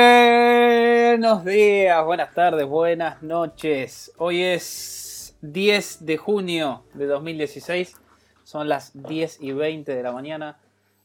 Buenos 0.00 1.44
días, 1.44 2.04
buenas 2.04 2.34
tardes, 2.34 2.66
buenas 2.66 3.22
noches. 3.22 4.10
Hoy 4.18 4.42
es 4.42 5.36
10 5.42 6.04
de 6.06 6.16
junio 6.16 6.82
de 6.94 7.06
2016. 7.06 7.94
Son 8.42 8.68
las 8.68 8.90
10 9.00 9.42
y 9.42 9.52
20 9.52 9.94
de 9.94 10.02
la 10.02 10.10
mañana 10.10 10.58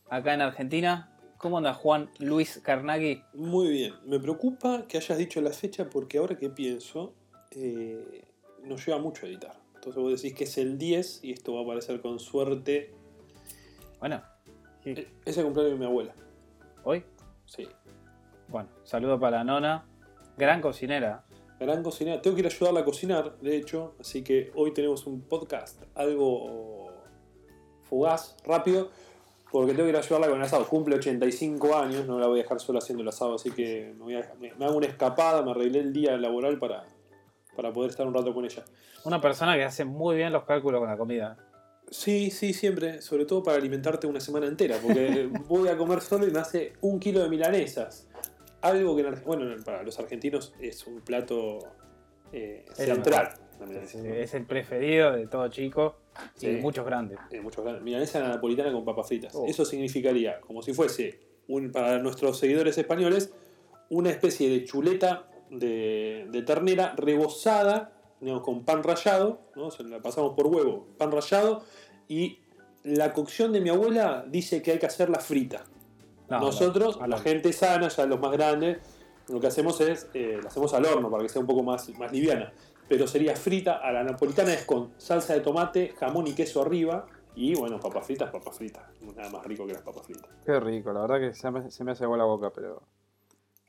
acá 0.10 0.34
en 0.34 0.42
Argentina. 0.42 1.12
¿Cómo 1.38 1.60
anda 1.60 1.76
Juan 1.76 2.10
Luis 2.18 2.60
Carnaghi? 2.64 3.22
Muy 3.36 3.70
bien. 3.70 3.94
Me 4.08 4.20
preocupa 4.20 4.88
que 4.88 4.98
hayas 4.98 5.20
dicho 5.20 5.40
la 5.42 5.52
fecha 5.52 5.88
porque 5.88 6.18
ahora 6.18 6.36
que 6.40 6.50
pienso, 6.50 7.14
eh, 7.52 8.24
nos 8.64 8.84
lleva 8.84 8.98
mucho 8.98 9.28
a 9.28 9.30
editar. 9.30 9.60
Entonces 9.76 10.02
vos 10.02 10.20
decís 10.20 10.36
que 10.36 10.46
es 10.46 10.58
el 10.58 10.80
10 10.80 11.24
y 11.24 11.34
esto 11.34 11.54
va 11.54 11.60
a 11.60 11.64
aparecer 11.64 12.02
con 12.02 12.18
suerte. 12.18 12.96
Bueno, 14.00 14.24
sí, 14.84 14.96
Eh, 14.98 15.08
Es 15.24 15.38
el 15.38 15.44
cumpleaños 15.44 15.74
de 15.74 15.80
mi 15.80 15.86
abuela. 15.86 16.16
hoy. 16.84 17.04
Sí. 17.46 17.68
Bueno, 18.48 18.70
saludo 18.84 19.20
para 19.20 19.44
Nona, 19.44 19.86
gran 20.38 20.62
cocinera. 20.62 21.24
Gran 21.60 21.84
cocinera. 21.84 22.22
Tengo 22.22 22.36
que 22.36 22.42
ir 22.42 22.48
a 22.48 22.50
ayudarla 22.50 22.82
a 22.82 22.86
cocinar, 22.86 23.38
de 23.40 23.56
hecho. 23.58 23.96
Así 24.00 24.24
que 24.24 24.52
hoy 24.56 24.74
tenemos 24.74 25.06
un 25.08 25.22
podcast 25.22 25.82
algo 25.96 26.92
fugaz, 27.84 28.36
rápido. 28.46 28.90
Porque 29.52 29.72
tengo 29.72 29.86
que 29.86 29.92
ir 29.92 29.96
a 29.96 30.00
ayudarla 30.00 30.28
con 30.28 30.38
el 30.38 30.44
asado. 30.44 30.68
Cumple 30.68 30.96
85 30.98 31.78
años, 31.78 32.06
no 32.08 32.20
la 32.20 32.28
voy 32.28 32.40
a 32.40 32.44
dejar 32.44 32.60
sola 32.60 32.80
haciendo 32.80 33.04
el 33.04 33.10
asado. 33.10 33.36
Así 33.36 33.52
que 33.52 33.94
me, 33.98 34.04
voy 34.04 34.16
a- 34.16 34.34
me- 34.40 34.54
me 34.56 34.66
hago 34.66 34.76
una 34.76 34.88
escapada, 34.88 35.42
me 35.44 35.52
arreglé 35.52 35.80
el 35.80 35.94
día 35.94 36.18
laboral 36.18 36.60
para, 36.60 36.84
para 37.56 37.72
poder 37.72 37.92
estar 37.92 38.06
un 38.06 38.14
rato 38.14 38.34
con 38.34 38.44
ella. 38.44 38.66
Una 39.06 39.22
persona 39.22 39.56
que 39.56 39.64
hace 39.64 39.86
muy 39.86 40.18
bien 40.18 40.34
los 40.34 40.44
cálculos 40.44 40.80
con 40.82 40.90
la 40.90 40.98
comida. 40.98 41.38
Sí, 41.90 42.32
sí, 42.32 42.54
siempre. 42.54 43.02
Sobre 43.02 43.26
todo 43.26 43.44
para 43.44 43.58
alimentarte 43.58 44.08
una 44.08 44.20
semana 44.20 44.48
entera. 44.48 44.78
Porque 44.82 45.30
voy 45.48 45.70
a 45.70 45.78
comer 45.78 46.02
solo 46.02 46.28
y 46.28 46.32
me 46.32 46.40
hace 46.40 46.74
un 46.82 47.00
kilo 47.00 47.22
de 47.22 47.30
milanesas. 47.30 48.08
Algo 48.62 48.96
que, 48.96 49.04
en 49.04 49.24
bueno, 49.24 49.56
para 49.64 49.84
los 49.84 50.00
argentinos 50.00 50.54
es 50.60 50.88
un 50.88 51.02
plato 51.02 51.60
eh, 52.34 52.66
central. 52.74 53.34
Es, 54.04 54.34
el 54.34 54.46
preferido 54.46 55.14
de 55.14 55.28
todo 55.28 55.48
chico 55.48 55.98
Sí. 56.36 56.48
y 56.48 56.56
muchos 56.58 56.86
grandes. 56.86 57.20
Eh, 57.32 57.42
muchos 57.42 57.64
grandes. 57.64 57.84
Milanesa 57.84 58.20
napolitana 58.20 58.72
con 58.72 58.86
papas 58.86 59.08
fritas. 59.08 59.34
Oh. 59.36 59.46
Eso 59.48 59.66
significaría, 59.66 60.40
como 60.42 60.62
si 60.62 60.74
fuese, 60.74 61.20
un, 61.48 61.72
para 61.72 62.00
nuestros 62.00 62.38
seguidores 62.40 62.78
españoles, 62.78 63.34
una 63.90 64.10
especie 64.10 64.50
de 64.50 64.64
chuleta 64.64 65.28
de, 65.50 66.28
de 66.32 66.42
ternera 66.42 66.96
rebozada, 66.98 67.95
digamos, 68.20 68.44
con 68.44 68.64
pan 68.64 68.84
rallado, 68.84 69.40
¿no? 69.56 69.72
Se 69.72 69.84
la 69.84 70.02
pasamos 70.02 70.34
por 70.34 70.48
huevo, 70.48 70.88
pan 70.98 71.12
rallado, 71.12 71.64
y 72.08 72.40
la 72.84 73.14
cocción 73.14 73.52
de 73.52 73.62
mi 73.62 73.70
abuela 73.70 74.26
dice 74.28 74.62
que 74.62 74.72
hay 74.72 74.80
que 74.80 74.86
hacerla 74.86 75.20
frita. 75.20 75.64
No, 76.30 76.40
Nosotros, 76.40 76.98
al 77.02 77.10
la 77.10 77.20
gente 77.20 77.54
sana, 77.54 77.88
ya 77.88 78.06
los 78.06 78.20
más 78.20 78.32
grandes, 78.32 78.80
lo 79.28 79.40
que 79.40 79.48
hacemos 79.48 79.82
es, 79.82 80.10
eh, 80.14 80.40
la 80.42 80.50
hacemos 80.50 80.74
al 80.74 80.86
horno 80.86 81.10
para 81.10 81.24
que 81.24 81.30
sea 81.30 81.42
un 81.42 81.48
poco 81.48 81.64
más, 81.64 81.90
más 81.98 82.12
liviana. 82.12 82.54
Pero 82.88 83.08
sería 83.08 83.36
frita, 83.36 83.78
a 83.78 83.92
la 83.92 84.04
napolitana 84.04 84.54
es 84.54 84.66
con 84.66 84.92
salsa 84.98 85.34
de 85.34 85.42
tomate, 85.42 85.94
jamón 86.00 86.28
y 86.28 86.34
queso 86.34 86.62
arriba, 86.62 87.08
y 87.36 87.56
bueno, 87.56 87.80
papas 87.80 88.06
fritas, 88.06 88.32
papas 88.32 88.56
fritas. 88.56 88.84
Nada 89.16 89.30
más 89.30 89.46
rico 89.46 89.66
que 89.66 89.74
las 89.74 89.82
papas 89.82 90.06
fritas. 90.06 90.30
Qué 90.46 90.60
rico, 90.60 90.94
la 90.94 91.02
verdad 91.02 91.20
que 91.20 91.34
se 91.34 91.50
me, 91.52 91.70
se 91.70 91.84
me 91.84 91.92
hace 91.92 92.04
agua 92.04 92.18
la 92.18 92.26
boca, 92.26 92.52
pero 92.54 92.84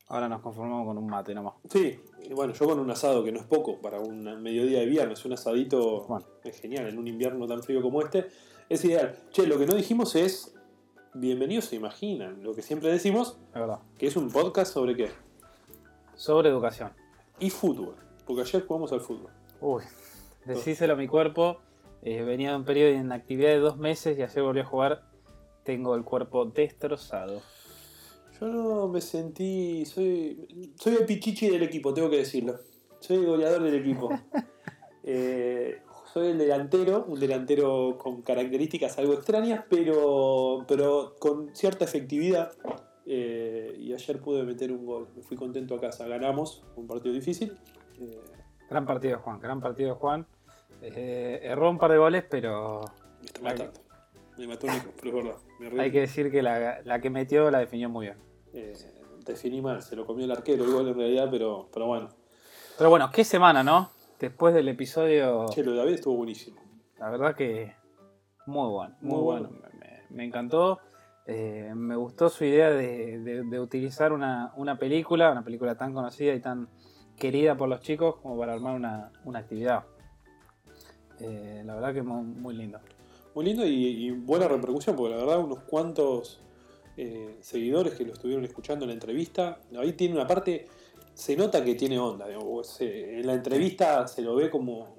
ahora 0.09 0.29
nos 0.29 0.41
conformamos 0.41 0.87
con 0.87 0.99
un 0.99 1.07
mate 1.09 1.35
nomás. 1.35 1.55
Sí, 1.71 1.99
y 2.23 2.33
bueno, 2.33 2.53
yo 2.53 2.67
con 2.67 2.78
un 2.78 2.91
asado 2.91 3.25
que 3.25 3.33
no 3.33 3.41
es 3.41 3.47
poco 3.47 3.81
para 3.81 4.00
un 4.00 4.22
mediodía 4.43 4.81
de 4.81 4.87
viernes, 4.87 5.25
un 5.25 5.33
asadito 5.33 6.05
Bueno. 6.06 6.27
es 6.44 6.61
genial, 6.61 6.87
en 6.89 6.99
un 6.99 7.06
invierno 7.09 7.47
tan 7.47 7.62
frío 7.62 7.83
como 7.83 8.00
este, 8.03 8.27
es 8.69 8.84
ideal. 8.84 9.17
Che, 9.31 9.47
lo 9.47 9.59
que 9.59 9.67
no 9.67 9.75
dijimos 9.75 10.15
es, 10.17 10.55
bienvenidos 11.15 11.67
se 11.67 11.77
imaginan, 11.77 12.43
lo 12.43 12.55
que 12.55 12.62
siempre 12.62 12.91
decimos, 12.91 13.39
Es 13.49 13.55
verdad. 13.61 13.81
que 13.99 14.06
es 14.06 14.17
un 14.17 14.31
podcast 14.31 14.72
sobre 14.72 14.97
qué? 14.97 15.11
Sobre 16.15 16.49
educación. 16.50 16.93
Y 17.38 17.50
fútbol, 17.50 17.97
porque 18.27 18.43
ayer 18.43 18.65
jugamos 18.67 18.93
al 18.93 19.00
fútbol. 19.00 19.31
Uy, 19.61 19.83
decíselo 20.44 20.94
a 20.94 20.97
mi 20.97 21.06
cuerpo. 21.09 21.59
eh, 22.03 22.23
venía 22.23 22.50
de 22.50 22.56
un 22.56 22.65
periodo 22.65 22.91
de 22.93 22.99
inactividad 22.99 23.49
de 23.50 23.59
dos 23.59 23.77
meses 23.78 24.17
y 24.19 24.23
ayer 24.23 24.43
volví 24.43 24.61
a 24.61 24.65
jugar. 24.65 25.03
Tengo 25.65 25.94
el 25.97 26.05
cuerpo 26.05 26.44
destrozado. 26.44 27.43
Yo 28.41 28.47
no 28.47 28.89
me 28.89 29.01
sentí. 29.01 29.85
Soy, 29.87 30.73
soy 30.77 30.95
el 30.97 31.07
pichichi 31.07 31.49
del 31.49 31.63
equipo, 31.63 31.95
tengo 31.95 32.11
que 32.11 32.19
decirlo. 32.19 32.59
Soy 33.01 33.17
el 33.17 33.27
goleador 33.27 33.63
del 33.63 33.75
equipo. 33.77 34.11
Eh, 35.09 35.83
soy 36.13 36.33
el 36.33 36.39
delantero, 36.39 37.05
un 37.07 37.21
delantero 37.21 37.97
con 37.97 38.23
características 38.23 38.99
algo 38.99 39.13
extrañas, 39.13 39.65
pero, 39.71 40.65
pero 40.67 41.15
con 41.21 41.55
cierta 41.55 41.85
efectividad. 41.85 42.51
Eh, 43.07 43.77
y 43.79 43.93
ayer 43.93 44.21
pude 44.21 44.43
meter 44.43 44.73
un 44.73 44.85
gol. 44.85 45.09
Me 45.15 45.23
fui 45.23 45.37
contento 45.37 45.77
a 45.77 45.81
casa. 45.81 46.09
Ganamos, 46.09 46.65
un 46.75 46.89
partido 46.89 47.15
difícil. 47.15 47.57
Eh, 48.01 48.21
Gran 48.69 48.85
partido 48.85 49.21
Juan, 49.21 49.39
gran 49.39 49.61
partido 49.61 49.95
Juan. 49.95 50.27
Eh, 50.83 51.39
erró 51.43 51.71
un 51.71 51.79
par 51.79 51.93
de 51.93 51.99
goles, 51.99 52.25
pero 52.29 52.81
me 53.21 53.27
está 53.27 53.41
matando. 53.43 53.81
Me 54.37 54.47
mató 54.49 54.67
Nico, 54.67 54.91
pero 55.01 55.19
es 55.19 55.25
verdad. 55.25 55.37
Me 55.73 55.83
hay 55.83 55.93
que 55.93 56.01
decir 56.01 56.31
que 56.31 56.43
la, 56.43 56.83
la 56.83 57.01
que 57.01 57.11
metió 57.11 57.51
la 57.51 57.61
definió 57.61 57.89
muy 57.89 58.07
bien. 58.07 58.19
Eh, 58.56 58.75
definí 59.25 59.61
mal, 59.61 59.83
se 59.83 59.97
lo 59.97 60.06
comió 60.06 60.25
el 60.25 60.31
arquero 60.33 60.65
gol 60.71 60.89
en 60.89 60.94
realidad, 60.97 61.28
pero, 61.31 61.69
pero 61.72 61.87
bueno. 61.87 62.09
Pero 62.78 62.91
bueno, 62.91 63.11
qué 63.12 63.25
semana, 63.25 63.62
¿no? 63.62 63.91
Después 64.19 64.55
del 64.55 64.69
episodio, 64.69 65.47
Che, 65.50 65.62
lo 65.62 65.72
de 65.72 65.78
David 65.78 65.94
estuvo 65.94 66.17
buenísimo. 66.17 66.61
la 66.99 67.11
verdad 67.11 67.34
que 67.34 67.75
muy 68.47 68.69
bueno, 68.71 68.97
muy, 69.00 69.15
Muy 69.15 69.22
bueno. 69.22 69.49
bueno. 69.49 69.69
Me, 69.75 69.78
me- 69.81 70.03
me 70.11 70.25
encantó. 70.25 70.78
Eh, 71.27 71.72
me 71.75 71.97
gustó 71.97 72.28
su 72.28 72.44
idea 72.44 72.71
de, 72.71 73.19
de- 73.19 73.43
de 73.43 73.61
utilizar 73.61 74.12
una, 74.12 74.53
una 74.56 74.78
película, 74.78 75.33
una 75.33 75.43
película 75.43 75.75
tan 75.77 75.93
conocida 75.93 76.33
y 76.34 76.41
tan 76.41 76.69
querida 77.19 77.56
por 77.56 77.69
los 77.69 77.81
chicos 77.81 78.17
como 78.23 78.38
para 78.38 78.53
armar 78.53 78.77
una, 78.77 79.11
una 79.25 79.41
actividad. 79.41 79.84
Eh, 81.19 81.62
la 81.65 81.75
verdad 81.75 81.94
que 81.94 82.03
muy, 82.03 82.23
muy 82.23 82.55
lindo. 82.55 82.78
Muy 83.34 83.44
lindo 83.44 83.67
y, 83.67 84.06
y 84.06 84.11
buena 84.12 84.49
repercusión, 84.49 84.97
porque 84.97 85.15
la 85.15 85.21
verdad 85.21 85.41
unos 85.41 85.61
cuantos 85.65 86.41
eh, 86.97 87.37
seguidores 87.41 87.95
que 87.95 88.05
lo 88.05 88.12
estuvieron 88.12 88.45
escuchando 88.45 88.84
en 88.84 88.89
la 88.89 88.95
entrevista. 88.95 89.61
David 89.71 89.95
tiene 89.97 90.15
una 90.15 90.27
parte, 90.27 90.67
se 91.15 91.37
nota 91.37 91.65
que 91.65 91.75
tiene 91.75 91.99
onda. 91.99 92.27
digamos, 92.29 92.67
se- 92.69 93.21
en 93.21 93.27
la 93.27 93.34
entrevista 93.34 94.07
se 94.09 94.23
lo 94.23 94.34
ve 94.37 94.51
como 94.51 94.97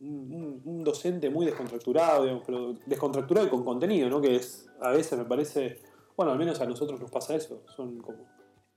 un, 0.00 0.32
un- 0.32 0.62
un 0.64 0.84
docente 0.84 1.28
muy 1.30 1.44
descontracturado, 1.46 2.22
digamos, 2.22 2.44
pero 2.46 2.74
descontracturado 2.86 3.46
y 3.46 3.50
con 3.50 3.64
contenido, 3.64 4.08
¿no? 4.08 4.20
Que 4.20 4.36
es, 4.36 4.68
a 4.80 4.90
veces 4.90 5.18
me 5.18 5.24
parece, 5.24 5.80
bueno, 6.16 6.32
al 6.32 6.38
menos 6.38 6.60
a 6.60 6.66
nosotros 6.66 7.00
nos 7.00 7.10
pasa 7.10 7.34
eso. 7.34 7.62
Son 7.74 7.98
como 8.00 8.18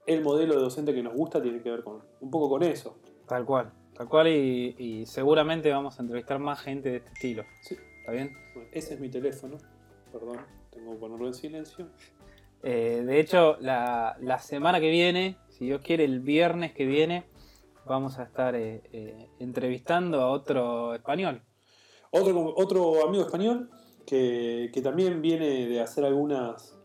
el 0.08 0.22
modelo 0.24 0.56
de 0.56 0.62
docente 0.62 0.94
que 0.96 1.04
nos 1.04 1.14
gusta 1.14 1.42
tiene 1.42 1.62
que 1.62 1.70
ver 1.70 1.84
con 1.84 2.02
un 2.22 2.32
poco 2.32 2.50
con 2.50 2.64
eso. 2.64 2.98
Tal 3.28 3.46
cual, 3.46 3.72
tal 3.94 4.10
cual 4.10 4.28
y, 4.30 4.76
y 4.80 5.06
seguramente 5.06 5.70
vamos 5.72 6.00
a 6.00 6.02
entrevistar 6.02 6.40
más 6.40 6.60
gente 6.60 6.90
de 6.90 6.98
este 6.98 7.12
estilo. 7.14 7.44
Sí. 7.62 7.76
¿Está 8.00 8.12
bien? 8.14 8.32
Bueno, 8.56 8.68
ese 8.74 8.96
es 8.96 9.00
mi 9.00 9.10
teléfono, 9.10 9.58
perdón, 10.12 10.40
tengo 10.72 10.94
que 10.94 10.98
ponerlo 10.98 11.28
en 11.28 11.34
silencio. 11.36 11.88
Eh, 12.64 13.04
de 13.06 13.20
hecho, 13.20 13.58
la, 13.60 14.18
la 14.22 14.40
semana 14.40 14.80
que 14.80 14.90
viene, 14.90 15.38
si 15.50 15.66
Dios 15.66 15.82
quiere, 15.82 16.04
el 16.04 16.20
viernes 16.20 16.74
que 16.74 16.86
viene, 16.86 17.26
vamos 17.86 18.20
a 18.20 18.24
estar 18.24 18.56
eh, 18.56 18.84
eh, 18.94 19.28
entrevistando 19.40 20.22
a 20.22 20.30
otro 20.30 20.94
español. 20.94 21.42
Otro, 22.12 22.54
otro 22.56 23.08
amigo 23.08 23.24
español 23.24 23.70
que, 24.06 24.70
que 24.74 24.82
también 24.82 25.22
viene 25.22 25.66
de 25.68 25.82
hacer 25.82 26.06
algunas, 26.06 26.78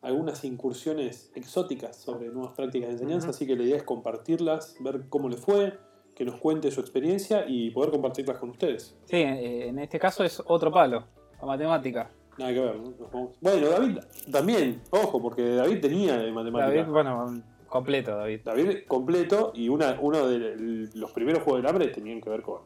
algunas 0.00 0.44
incursiones 0.44 1.30
exóticas 1.34 1.96
sobre 1.96 2.28
nuevas 2.28 2.54
prácticas 2.54 2.88
de 2.88 2.94
enseñanza, 2.94 3.30
así 3.30 3.46
que 3.46 3.54
la 3.54 3.62
idea 3.64 3.76
es 3.76 3.82
compartirlas, 3.82 4.76
ver 4.80 5.08
cómo 5.08 5.28
le 5.28 5.36
fue, 5.36 5.78
que 6.16 6.24
nos 6.24 6.36
cuente 6.36 6.70
su 6.70 6.80
experiencia 6.80 7.44
y 7.46 7.70
poder 7.70 7.90
compartirlas 7.90 8.38
con 8.38 8.50
ustedes. 8.50 8.96
Sí, 9.04 9.22
en 9.22 9.78
este 9.78 9.98
caso 9.98 10.24
es 10.24 10.42
otro 10.46 10.70
palo, 10.70 11.06
la 11.40 11.46
matemática. 11.46 12.10
Nada 12.38 12.52
que 12.52 12.60
ver, 12.60 12.76
¿no? 12.76 13.32
Bueno, 13.40 13.68
David 13.68 13.98
también, 14.30 14.82
ojo, 14.90 15.20
porque 15.20 15.54
David 15.54 15.80
tenía 15.80 16.16
de 16.16 16.32
matemática. 16.32 16.74
David, 16.74 16.90
bueno, 16.90 17.42
completo, 17.68 18.16
David. 18.16 18.40
David 18.44 18.78
completo 18.88 19.52
y 19.54 19.68
una, 19.68 19.98
uno 20.00 20.26
de 20.26 20.88
los 20.94 21.12
primeros 21.12 21.42
Juegos 21.42 21.62
del 21.62 21.70
Hambre 21.70 21.88
tenían 21.88 22.20
que 22.20 22.30
ver 22.30 22.42
con 22.42 22.62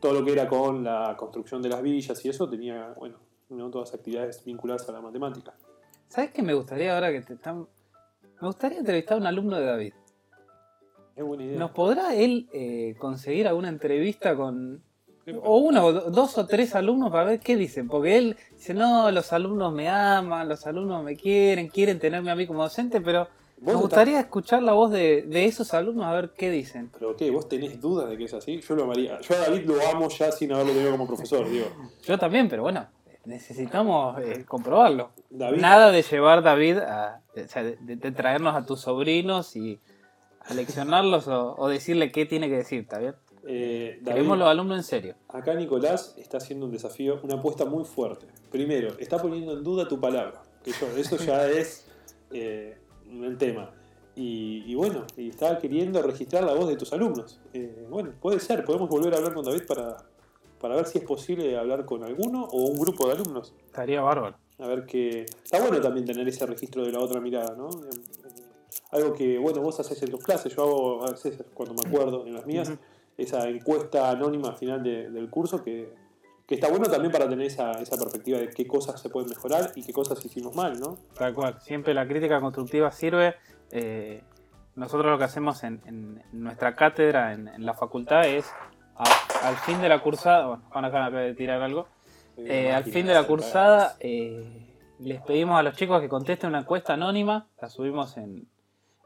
todo 0.00 0.14
lo 0.14 0.24
que 0.24 0.32
era 0.32 0.48
con 0.48 0.82
la 0.82 1.14
construcción 1.16 1.62
de 1.62 1.68
las 1.68 1.82
villas 1.82 2.24
y 2.24 2.28
eso 2.28 2.48
tenía, 2.48 2.94
bueno, 2.98 3.18
¿no? 3.50 3.70
todas 3.70 3.94
actividades 3.94 4.44
vinculadas 4.44 4.88
a 4.88 4.92
la 4.92 5.00
matemática. 5.00 5.54
¿Sabes 6.08 6.30
qué 6.32 6.42
me 6.42 6.54
gustaría 6.54 6.94
ahora 6.94 7.12
que 7.12 7.20
te 7.20 7.34
están... 7.34 7.68
Me 8.40 8.48
gustaría 8.48 8.78
entrevistar 8.78 9.18
a 9.18 9.20
un 9.20 9.26
alumno 9.26 9.56
de 9.56 9.66
David. 9.66 9.92
Es 11.14 11.24
buena 11.24 11.44
idea. 11.44 11.58
¿Nos 11.58 11.70
podrá 11.72 12.14
él 12.14 12.48
eh, 12.52 12.96
conseguir 12.98 13.46
alguna 13.46 13.68
entrevista 13.68 14.34
con... 14.34 14.82
O 15.42 15.58
uno, 15.58 15.84
o 15.86 15.92
do- 15.92 16.10
dos 16.10 16.36
o 16.38 16.46
tres 16.46 16.74
alumnos 16.74 17.10
para 17.10 17.24
ver 17.24 17.40
qué 17.40 17.56
dicen? 17.56 17.88
Porque 17.88 18.18
él 18.18 18.36
dice, 18.52 18.74
no, 18.74 19.10
los 19.10 19.32
alumnos 19.32 19.72
me 19.72 19.88
aman, 19.88 20.48
los 20.48 20.66
alumnos 20.66 21.02
me 21.04 21.16
quieren, 21.16 21.68
quieren 21.68 21.98
tenerme 21.98 22.30
a 22.30 22.34
mí 22.34 22.46
como 22.46 22.62
docente, 22.62 23.00
pero 23.00 23.28
me 23.60 23.72
¿Vos 23.72 23.82
gustaría 23.82 24.18
escuchar 24.20 24.62
la 24.62 24.72
voz 24.72 24.90
de, 24.90 25.22
de 25.22 25.44
esos 25.44 25.74
alumnos 25.74 26.06
a 26.06 26.12
ver 26.12 26.30
qué 26.30 26.50
dicen. 26.50 26.90
¿Pero 26.98 27.14
qué? 27.14 27.30
¿Vos 27.30 27.46
tenés 27.48 27.78
dudas 27.80 28.08
de 28.08 28.16
que 28.16 28.24
es 28.24 28.32
así? 28.34 28.60
Yo 28.60 28.74
lo 28.74 28.84
amaría. 28.84 29.20
Yo 29.20 29.34
a 29.34 29.38
David 29.38 29.66
lo 29.66 29.74
amo 29.94 30.08
ya 30.08 30.32
sin 30.32 30.52
haberlo 30.52 30.72
tenido 30.72 30.90
como 30.92 31.06
profesor, 31.06 31.46
digo. 31.48 31.66
Yo 32.02 32.18
también, 32.18 32.48
pero 32.48 32.62
bueno, 32.62 32.86
necesitamos 33.26 34.18
eh, 34.22 34.44
comprobarlo. 34.48 35.10
David. 35.28 35.60
Nada 35.60 35.90
de 35.90 36.02
llevar 36.02 36.42
David 36.42 36.78
a, 36.78 37.20
o 37.36 37.48
sea, 37.48 37.62
de, 37.62 37.76
de 37.80 38.12
traernos 38.12 38.54
a 38.56 38.64
tus 38.64 38.80
sobrinos 38.80 39.54
y 39.56 39.78
aleccionarlos 40.46 41.28
o, 41.28 41.54
o 41.58 41.68
decirle 41.68 42.10
qué 42.10 42.26
tiene 42.26 42.48
que 42.48 42.56
decir, 42.56 42.80
¿está 42.80 42.98
bien? 42.98 43.14
Eh, 43.46 43.98
David, 44.02 44.16
Queremos 44.18 44.38
los 44.38 44.48
alumnos 44.48 44.76
en 44.78 44.82
serio. 44.84 45.14
acá 45.28 45.54
Nicolás 45.54 46.14
está 46.18 46.36
haciendo 46.38 46.66
un 46.66 46.72
desafío, 46.72 47.20
una 47.22 47.34
apuesta 47.36 47.64
muy 47.64 47.84
fuerte. 47.84 48.26
Primero, 48.50 48.98
está 48.98 49.18
poniendo 49.20 49.52
en 49.54 49.64
duda 49.64 49.88
tu 49.88 49.98
palabra. 50.00 50.42
Que 50.62 50.72
yo- 50.72 50.96
eso 50.96 51.16
ya 51.16 51.48
es 51.50 51.86
eh, 52.32 52.76
el 53.10 53.38
tema. 53.38 53.70
Y, 54.16 54.64
y 54.66 54.74
bueno, 54.74 55.06
y 55.16 55.30
está 55.30 55.58
queriendo 55.58 56.02
registrar 56.02 56.44
la 56.44 56.52
voz 56.52 56.68
de 56.68 56.76
tus 56.76 56.92
alumnos. 56.92 57.40
Eh, 57.54 57.86
bueno, 57.88 58.12
puede 58.20 58.40
ser, 58.40 58.64
podemos 58.64 58.88
volver 58.90 59.14
a 59.14 59.18
hablar 59.18 59.32
con 59.32 59.44
David 59.44 59.62
para, 59.66 59.96
para 60.60 60.76
ver 60.76 60.86
si 60.86 60.98
es 60.98 61.04
posible 61.04 61.56
hablar 61.56 61.86
con 61.86 62.04
alguno 62.04 62.44
o 62.44 62.64
un 62.66 62.78
grupo 62.78 63.06
de 63.06 63.14
alumnos. 63.14 63.54
Estaría 63.64 64.02
bárbaro. 64.02 64.36
A 64.58 64.66
ver 64.66 64.84
que. 64.84 65.24
Está 65.42 65.58
bueno 65.60 65.80
también 65.80 66.04
tener 66.04 66.28
ese 66.28 66.44
registro 66.44 66.84
de 66.84 66.92
la 66.92 66.98
otra 67.00 67.18
mirada, 67.20 67.56
¿no? 67.56 67.70
Eh, 67.70 67.88
eh, 68.26 68.42
Algo 68.90 69.14
que, 69.14 69.38
bueno, 69.38 69.62
vos 69.62 69.80
haces 69.80 70.02
en 70.02 70.10
tus 70.10 70.22
clases, 70.22 70.54
yo 70.54 70.62
hago 70.62 71.06
a 71.06 71.12
veces 71.12 71.42
cuando 71.54 71.74
me 71.82 71.88
acuerdo 71.88 72.26
en 72.26 72.34
las 72.34 72.44
mías, 72.44 72.68
Ujú. 72.68 72.78
Esa 73.22 73.48
encuesta 73.48 74.10
anónima 74.10 74.48
al 74.48 74.56
final 74.56 74.82
de- 74.82 75.10
del 75.10 75.28
curso 75.30 75.62
que, 75.62 75.94
que 76.46 76.54
está 76.56 76.68
bueno 76.68 76.86
también 76.86 77.12
para 77.12 77.28
tener 77.28 77.46
esa, 77.46 77.72
esa 77.72 77.96
perspectiva 77.96 78.38
de 78.38 78.48
qué 78.50 78.66
cosas 78.66 79.00
se 79.00 79.08
pueden 79.08 79.28
mejorar 79.28 79.70
y 79.76 79.82
qué 79.84 79.92
cosas 79.92 80.24
hicimos 80.24 80.54
mal, 80.56 80.78
¿no? 80.80 80.96
Tal 81.16 81.32
cual. 81.34 81.60
Siempre 81.60 81.94
la 81.94 82.06
crítica 82.08 82.40
constructiva 82.40 82.90
sirve. 82.90 83.34
Eh, 83.70 84.22
nosotros 84.74 85.10
lo 85.12 85.18
que 85.18 85.24
hacemos 85.24 85.62
en, 85.64 85.80
en 85.86 86.22
nuestra 86.32 86.74
cátedra, 86.74 87.32
en, 87.34 87.48
en 87.48 87.64
la 87.64 87.74
facultad, 87.74 88.24
es 88.26 88.46
a- 88.96 89.48
al 89.48 89.56
fin 89.56 89.80
de 89.80 89.88
la 89.88 90.00
cursada. 90.00 90.46
Bueno, 90.46 90.62
me 90.80 90.86
acaba 90.88 91.10
de 91.10 91.34
tirar 91.34 91.62
algo. 91.62 91.86
Eh, 92.36 92.72
al 92.72 92.84
fin 92.84 93.06
de 93.06 93.14
la 93.14 93.26
cursada, 93.26 93.96
eh, 94.00 94.74
les 94.98 95.20
pedimos 95.22 95.58
a 95.58 95.62
los 95.62 95.76
chicos 95.76 96.00
que 96.00 96.08
contesten 96.08 96.48
una 96.50 96.60
encuesta 96.60 96.94
anónima. 96.94 97.46
La 97.60 97.68
subimos 97.68 98.16
en, 98.16 98.48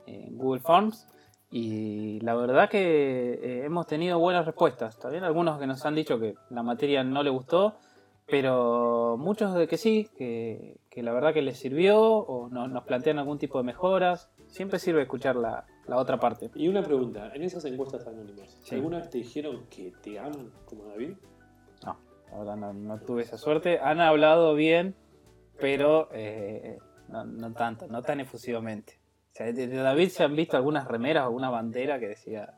en 0.07 0.37
Google 0.39 0.61
Forms. 0.61 1.09
Y 1.57 2.19
la 2.23 2.35
verdad 2.35 2.69
que 2.69 3.35
eh, 3.35 3.65
hemos 3.65 3.87
tenido 3.87 4.19
buenas 4.19 4.45
respuestas. 4.45 4.99
También 4.99 5.23
algunos 5.23 5.61
que 5.61 5.69
nos 5.69 5.87
han 5.87 5.95
dicho 5.95 6.19
que 6.19 6.35
la 6.51 6.65
materia 6.65 7.05
no 7.05 7.23
les 7.23 7.33
gustó, 7.33 7.77
pero 8.27 9.17
muchos 9.21 9.55
de 9.55 9.69
que 9.69 9.77
sí, 9.77 10.09
que, 10.19 10.79
que 10.91 11.05
la 11.05 11.13
verdad 11.13 11.33
que 11.33 11.43
les 11.43 11.57
sirvió 11.57 12.01
o 12.03 12.49
no- 12.49 12.67
nos 12.67 12.83
plantean 12.83 13.21
algún 13.21 13.39
tipo 13.39 13.59
de 13.59 13.65
mejoras. 13.65 14.33
Siempre 14.49 14.81
sirve 14.81 15.03
escuchar 15.03 15.37
la, 15.37 15.65
la 15.87 15.97
otra 15.99 16.19
parte. 16.19 16.51
Y 16.57 16.67
una 16.67 16.83
pregunta, 16.83 17.31
en 17.33 17.43
esas 17.45 17.65
encuestas 17.67 18.05
anónimas, 18.09 18.59
Sí. 18.65 18.75
¿alguna 18.75 18.99
vez 18.99 19.11
te 19.11 19.19
dijeron 19.19 19.67
que 19.71 19.93
te 20.03 20.19
aman 20.19 20.51
como 20.65 20.87
David? 20.87 21.13
No, 21.87 21.97
la 22.33 22.39
verdad 22.39 22.57
no, 22.57 22.73
no 22.73 22.99
tuve 22.99 23.23
esa 23.23 23.39
suerte. 23.39 23.79
Han 23.79 24.01
hablado 24.01 24.57
bien, 24.57 24.97
pero 25.61 26.09
eh, 26.11 26.79
no, 27.07 27.25
no 27.25 27.53
tanto, 27.53 27.87
no 27.87 28.03
tan 28.03 28.19
efusivamente. 28.19 28.99
O 29.35 29.37
sea, 29.37 29.47
de, 29.53 29.67
de 29.67 29.77
David 29.77 30.11
se 30.11 30.23
han 30.23 30.37
visto 30.37 30.57
algunas 30.57 30.87
remeras 30.87 31.25
o 31.25 31.27
alguna 31.27 31.51
bandera 31.51 31.99
que 31.99 32.07
decía 32.07 32.55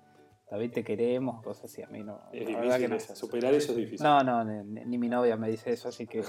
David 0.50 0.72
te 0.72 0.84
queremos, 0.84 1.42
cosas 1.42 1.64
así. 1.64 1.82
A 1.82 1.86
mí 1.88 2.02
no. 2.02 2.20
Es 2.32 2.48
la 2.50 2.60
difícil, 2.60 2.80
que 2.82 2.88
no. 2.88 3.00
superar 3.16 3.54
eso 3.54 3.72
es 3.72 3.78
difícil. 3.78 4.04
No, 4.04 4.22
no, 4.22 4.44
ni, 4.44 4.84
ni 4.84 4.98
mi 4.98 5.08
novia 5.08 5.36
me 5.36 5.48
dice 5.50 5.72
eso, 5.72 5.88
así 5.88 6.06
que 6.06 6.22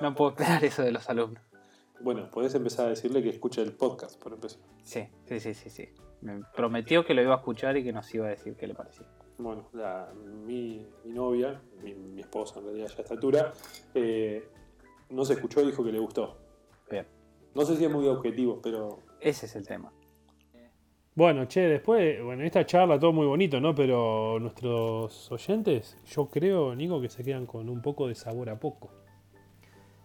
no 0.00 0.14
puedo 0.14 0.30
esperar 0.30 0.64
eso 0.64 0.82
de 0.82 0.92
los 0.92 1.08
alumnos. 1.10 1.42
Bueno, 2.00 2.30
podés 2.30 2.54
empezar 2.54 2.86
a 2.86 2.88
decirle 2.88 3.22
que 3.22 3.28
escuche 3.28 3.60
el 3.60 3.72
podcast, 3.74 4.18
por 4.22 4.32
empezar. 4.32 4.58
Sí, 4.82 5.06
sí, 5.26 5.38
sí, 5.38 5.52
sí, 5.52 5.68
sí. 5.68 5.88
Me 6.22 6.40
prometió 6.56 7.04
que 7.04 7.12
lo 7.12 7.20
iba 7.20 7.34
a 7.34 7.38
escuchar 7.38 7.76
y 7.76 7.84
que 7.84 7.92
nos 7.92 8.12
iba 8.14 8.26
a 8.26 8.30
decir 8.30 8.56
qué 8.56 8.66
le 8.66 8.74
parecía. 8.74 9.06
Bueno, 9.36 9.68
la- 9.74 10.10
mi, 10.14 10.86
mi 11.04 11.12
novia, 11.12 11.60
mi, 11.82 11.94
mi 11.94 12.22
esposa 12.22 12.58
en 12.58 12.64
realidad 12.64 12.88
ya 12.88 12.96
a 12.96 13.00
esta 13.02 13.14
altura, 13.14 13.52
eh, 13.94 14.48
no 15.10 15.24
se 15.26 15.34
escuchó 15.34 15.60
y 15.60 15.66
dijo 15.66 15.84
que 15.84 15.92
le 15.92 15.98
gustó. 15.98 16.38
Bien. 16.90 17.06
No 17.54 17.66
sé 17.66 17.76
si 17.76 17.84
es 17.84 17.90
muy 17.90 18.06
objetivo, 18.08 18.60
pero 18.62 18.98
Ese 19.20 19.46
es 19.46 19.56
el 19.56 19.66
tema. 19.66 19.92
Bueno, 21.14 21.44
che, 21.46 21.62
después, 21.62 22.22
bueno, 22.22 22.44
esta 22.44 22.64
charla 22.64 22.98
todo 22.98 23.12
muy 23.12 23.26
bonito, 23.26 23.60
¿no? 23.60 23.74
Pero 23.74 24.38
nuestros 24.40 25.30
oyentes, 25.30 25.98
yo 26.06 26.26
creo, 26.26 26.74
Nico, 26.74 27.00
que 27.00 27.08
se 27.08 27.24
quedan 27.24 27.46
con 27.46 27.68
un 27.68 27.82
poco 27.82 28.08
de 28.08 28.14
sabor 28.14 28.48
a 28.48 28.58
poco. 28.58 28.90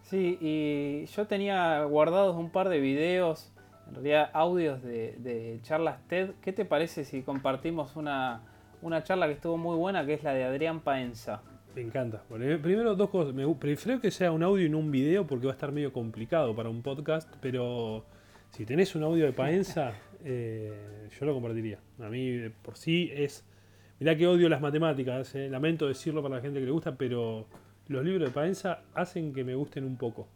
Sí, 0.02 0.36
y 0.40 1.06
yo 1.06 1.26
tenía 1.26 1.84
guardados 1.84 2.36
un 2.36 2.50
par 2.50 2.68
de 2.68 2.80
videos, 2.80 3.52
en 3.88 3.94
realidad 3.94 4.30
audios 4.34 4.82
de, 4.82 5.16
de 5.18 5.60
charlas 5.62 6.06
TED. 6.08 6.32
¿Qué 6.42 6.52
te 6.52 6.64
parece 6.64 7.04
si 7.04 7.22
compartimos 7.22 7.96
una, 7.96 8.42
una 8.82 9.02
charla 9.02 9.26
que 9.26 9.34
estuvo 9.34 9.56
muy 9.56 9.76
buena, 9.76 10.04
que 10.04 10.14
es 10.14 10.22
la 10.22 10.34
de 10.34 10.44
Adrián 10.44 10.80
Paenza? 10.80 11.40
Me 11.74 11.82
encanta. 11.82 12.22
Bueno, 12.28 12.44
eh, 12.46 12.58
primero 12.58 12.94
dos 12.94 13.10
cosas. 13.10 13.34
Me 13.34 13.46
prefiero 13.54 14.00
que 14.00 14.10
sea 14.10 14.32
un 14.32 14.42
audio 14.42 14.66
y 14.66 14.68
no 14.68 14.78
un 14.78 14.90
video 14.90 15.26
porque 15.26 15.46
va 15.46 15.52
a 15.52 15.54
estar 15.54 15.72
medio 15.72 15.92
complicado 15.92 16.54
para 16.54 16.68
un 16.68 16.82
podcast, 16.82 17.32
pero 17.40 18.04
si 18.50 18.64
tenés 18.64 18.94
un 18.94 19.02
audio 19.02 19.26
de 19.26 19.32
Paenza, 19.32 19.94
eh, 20.24 21.08
yo 21.18 21.26
lo 21.26 21.34
compartiría. 21.34 21.78
A 22.00 22.08
mí 22.08 22.30
de 22.30 22.50
por 22.50 22.76
sí 22.76 23.10
es... 23.14 23.44
Mirá 23.98 24.16
que 24.16 24.26
odio 24.26 24.48
las 24.48 24.60
matemáticas, 24.60 25.34
eh, 25.34 25.48
lamento 25.48 25.86
decirlo 25.86 26.22
para 26.22 26.36
la 26.36 26.42
gente 26.42 26.60
que 26.60 26.66
le 26.66 26.72
gusta, 26.72 26.96
pero 26.96 27.46
los 27.88 28.04
libros 28.04 28.28
de 28.28 28.34
Paenza 28.34 28.82
hacen 28.94 29.32
que 29.32 29.44
me 29.44 29.54
gusten 29.54 29.84
un 29.84 29.96
poco. 29.96 30.28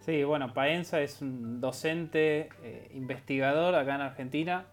Sí, 0.00 0.24
bueno, 0.24 0.52
Paenza 0.52 1.00
es 1.00 1.22
un 1.22 1.60
docente, 1.60 2.48
eh, 2.64 2.90
investigador 2.94 3.76
acá 3.76 3.94
en 3.94 4.00
Argentina, 4.00 4.66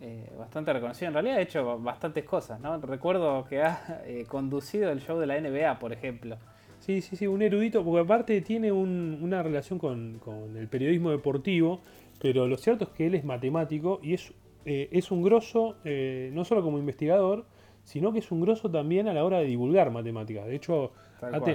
eh, 0.00 0.32
bastante 0.36 0.72
reconocido. 0.72 1.08
En 1.08 1.14
realidad 1.14 1.36
ha 1.36 1.40
hecho 1.40 1.78
bastantes 1.78 2.24
cosas, 2.24 2.58
¿no? 2.58 2.76
Recuerdo 2.78 3.44
que 3.44 3.62
ha 3.62 4.02
eh, 4.04 4.26
conducido 4.28 4.90
el 4.90 5.00
show 5.00 5.18
de 5.20 5.26
la 5.26 5.40
NBA, 5.40 5.78
por 5.78 5.92
ejemplo. 5.92 6.38
Sí, 6.84 7.00
sí, 7.00 7.16
sí, 7.16 7.26
un 7.26 7.40
erudito, 7.40 7.82
porque 7.82 8.00
aparte 8.00 8.40
tiene 8.42 8.70
un- 8.70 9.18
una 9.22 9.42
relación 9.42 9.78
con, 9.78 10.18
con 10.18 10.56
el 10.56 10.68
periodismo 10.68 11.10
deportivo, 11.10 11.80
pero 12.20 12.46
lo 12.46 12.56
cierto 12.58 12.84
es 12.84 12.90
que 12.90 13.06
él 13.06 13.14
es 13.14 13.24
matemático 13.24 14.00
y 14.02 14.12
es, 14.14 14.32
eh, 14.66 14.88
es 14.92 15.10
un 15.10 15.22
grosso, 15.22 15.76
eh, 15.84 16.30
no 16.34 16.44
solo 16.44 16.62
como 16.62 16.78
investigador, 16.78 17.46
sino 17.84 18.12
que 18.12 18.18
es 18.18 18.30
un 18.30 18.40
grosso 18.42 18.70
también 18.70 19.08
a 19.08 19.14
la 19.14 19.24
hora 19.24 19.38
de 19.38 19.46
divulgar 19.46 19.90
matemáticas. 19.90 20.46
De 20.46 20.54
hecho, 20.56 20.92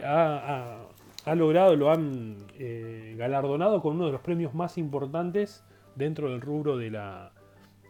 ha- 0.06 0.88
ha 1.26 1.36
logrado, 1.36 1.76
lo 1.76 1.92
han 1.92 2.38
eh, 2.58 3.14
galardonado 3.18 3.82
con 3.82 3.96
uno 3.98 4.08
de 4.08 4.12
los 4.14 4.22
premios 4.22 4.54
más 4.56 4.78
importantes 4.80 5.64
dentro 5.96 6.32
del 6.32 6.42
rubro 6.42 6.76
de 6.78 6.90
la, 6.92 7.32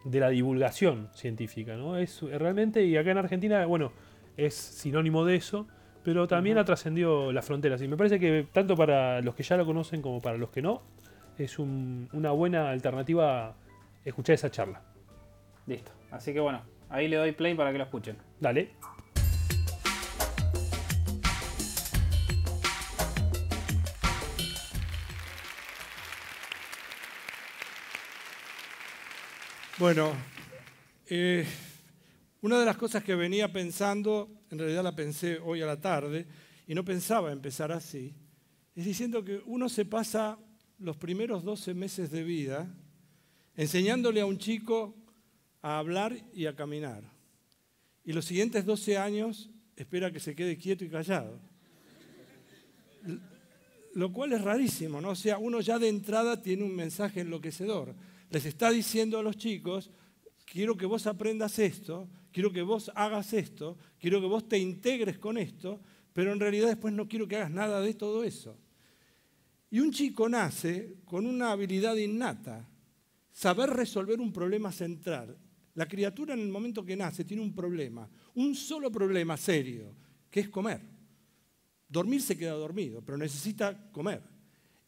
de 0.04 0.20
la 0.20 0.28
divulgación 0.28 1.08
científica. 1.14 1.76
¿no? 1.76 1.96
Es 1.96 2.20
realmente, 2.22 2.84
y 2.84 2.96
acá 2.98 3.12
en 3.12 3.18
Argentina, 3.18 3.64
bueno, 3.66 3.92
es 4.36 4.54
sinónimo 4.54 5.24
de 5.24 5.36
eso, 5.36 5.66
pero 6.02 6.26
también 6.26 6.58
ha 6.58 6.64
trascendido 6.64 7.32
las 7.32 7.44
fronteras. 7.44 7.80
Y 7.82 7.88
me 7.88 7.96
parece 7.96 8.18
que 8.18 8.46
tanto 8.52 8.76
para 8.76 9.20
los 9.20 9.34
que 9.34 9.42
ya 9.42 9.56
lo 9.56 9.66
conocen 9.66 10.02
como 10.02 10.20
para 10.20 10.36
los 10.36 10.50
que 10.50 10.62
no, 10.62 10.82
es 11.38 11.58
un- 11.58 12.08
una 12.12 12.30
buena 12.32 12.70
alternativa 12.70 13.54
escuchar 14.04 14.34
esa 14.34 14.50
charla. 14.50 14.82
Listo. 15.66 15.92
Así 16.10 16.32
que 16.32 16.40
bueno, 16.40 16.62
ahí 16.88 17.08
le 17.08 17.16
doy 17.16 17.32
play 17.32 17.54
para 17.54 17.72
que 17.72 17.78
lo 17.78 17.84
escuchen. 17.84 18.16
Dale. 18.40 18.70
Bueno, 29.78 30.12
eh, 31.08 31.46
una 32.42 32.58
de 32.58 32.66
las 32.66 32.76
cosas 32.76 33.04
que 33.04 33.14
venía 33.14 33.52
pensando, 33.52 34.30
en 34.50 34.58
realidad 34.58 34.82
la 34.82 34.96
pensé 34.96 35.38
hoy 35.38 35.62
a 35.62 35.66
la 35.66 35.80
tarde, 35.80 36.26
y 36.66 36.74
no 36.74 36.84
pensaba 36.84 37.32
empezar 37.32 37.72
así, 37.72 38.14
es 38.74 38.84
diciendo 38.84 39.24
que 39.24 39.42
uno 39.46 39.68
se 39.68 39.84
pasa 39.84 40.38
los 40.78 40.96
primeros 40.96 41.44
12 41.44 41.74
meses 41.74 42.10
de 42.10 42.22
vida 42.22 42.72
enseñándole 43.56 44.20
a 44.20 44.26
un 44.26 44.38
chico 44.38 44.96
a 45.60 45.78
hablar 45.78 46.16
y 46.32 46.46
a 46.46 46.56
caminar. 46.56 47.02
Y 48.04 48.12
los 48.12 48.24
siguientes 48.24 48.64
12 48.64 48.96
años 48.96 49.50
espera 49.76 50.10
que 50.10 50.20
se 50.20 50.34
quede 50.34 50.56
quieto 50.56 50.84
y 50.84 50.88
callado. 50.88 51.38
Lo 53.94 54.12
cual 54.12 54.32
es 54.32 54.40
rarísimo, 54.40 55.00
¿no? 55.00 55.10
O 55.10 55.16
sea, 55.16 55.38
uno 55.38 55.60
ya 55.60 55.78
de 55.78 55.88
entrada 55.88 56.40
tiene 56.40 56.64
un 56.64 56.74
mensaje 56.74 57.20
enloquecedor. 57.20 57.94
Les 58.30 58.46
está 58.46 58.70
diciendo 58.70 59.18
a 59.18 59.22
los 59.22 59.36
chicos, 59.36 59.90
quiero 60.46 60.76
que 60.76 60.86
vos 60.86 61.06
aprendas 61.06 61.58
esto, 61.58 62.08
quiero 62.32 62.52
que 62.52 62.62
vos 62.62 62.90
hagas 62.94 63.32
esto, 63.32 63.76
quiero 63.98 64.20
que 64.20 64.26
vos 64.26 64.48
te 64.48 64.58
integres 64.58 65.18
con 65.18 65.38
esto, 65.38 65.80
pero 66.12 66.32
en 66.32 66.40
realidad 66.40 66.68
después 66.68 66.92
no 66.92 67.08
quiero 67.08 67.28
que 67.28 67.36
hagas 67.36 67.50
nada 67.50 67.80
de 67.80 67.94
todo 67.94 68.24
eso. 68.24 68.56
Y 69.70 69.80
un 69.80 69.92
chico 69.92 70.28
nace 70.28 70.96
con 71.04 71.26
una 71.26 71.52
habilidad 71.52 71.96
innata, 71.96 72.68
saber 73.32 73.70
resolver 73.70 74.20
un 74.20 74.32
problema 74.32 74.72
central. 74.72 75.36
La 75.74 75.86
criatura 75.86 76.34
en 76.34 76.40
el 76.40 76.48
momento 76.48 76.84
que 76.84 76.96
nace 76.96 77.24
tiene 77.24 77.42
un 77.42 77.54
problema, 77.54 78.08
un 78.34 78.54
solo 78.54 78.90
problema 78.90 79.36
serio, 79.36 79.94
que 80.28 80.40
es 80.40 80.48
comer. 80.48 80.80
Dormir 81.88 82.22
se 82.22 82.36
queda 82.36 82.52
dormido, 82.52 83.02
pero 83.02 83.16
necesita 83.16 83.90
comer. 83.92 84.22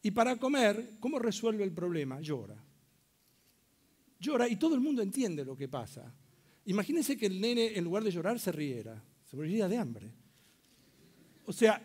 Y 0.01 0.11
para 0.11 0.35
comer, 0.35 0.97
¿cómo 0.99 1.17
resuelve 1.17 1.63
el 1.63 1.71
problema? 1.71 2.19
Llora. 2.19 2.61
Llora 4.19 4.47
y 4.47 4.57
todo 4.57 4.75
el 4.75 4.81
mundo 4.81 5.01
entiende 5.01 5.45
lo 5.45 5.55
que 5.55 5.69
pasa. 5.69 6.13
Imagínense 6.65 7.17
que 7.17 7.25
el 7.25 7.41
nene, 7.41 7.77
en 7.77 7.83
lugar 7.83 8.03
de 8.03 8.11
llorar, 8.11 8.39
se 8.39 8.51
riera. 8.51 9.03
Se 9.25 9.35
moriría 9.35 9.67
de 9.67 9.77
hambre. 9.77 10.11
O 11.45 11.51
sea, 11.51 11.81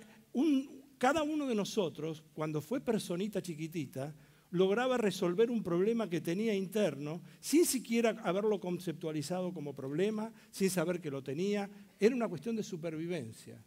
cada 0.99 1.23
uno 1.23 1.47
de 1.47 1.55
nosotros, 1.55 2.23
cuando 2.33 2.61
fue 2.61 2.81
personita 2.81 3.43
chiquitita, 3.43 4.15
lograba 4.51 4.97
resolver 4.97 5.51
un 5.51 5.63
problema 5.63 6.09
que 6.09 6.21
tenía 6.21 6.55
interno 6.55 7.23
sin 7.41 7.67
siquiera 7.67 8.11
haberlo 8.23 8.61
conceptualizado 8.61 9.53
como 9.53 9.75
problema, 9.75 10.33
sin 10.51 10.71
saber 10.71 11.01
que 11.01 11.11
lo 11.11 11.23
tenía. 11.23 11.69
Era 11.99 12.15
una 12.15 12.29
cuestión 12.29 12.57
de 12.57 12.63
supervivencia. 12.63 13.63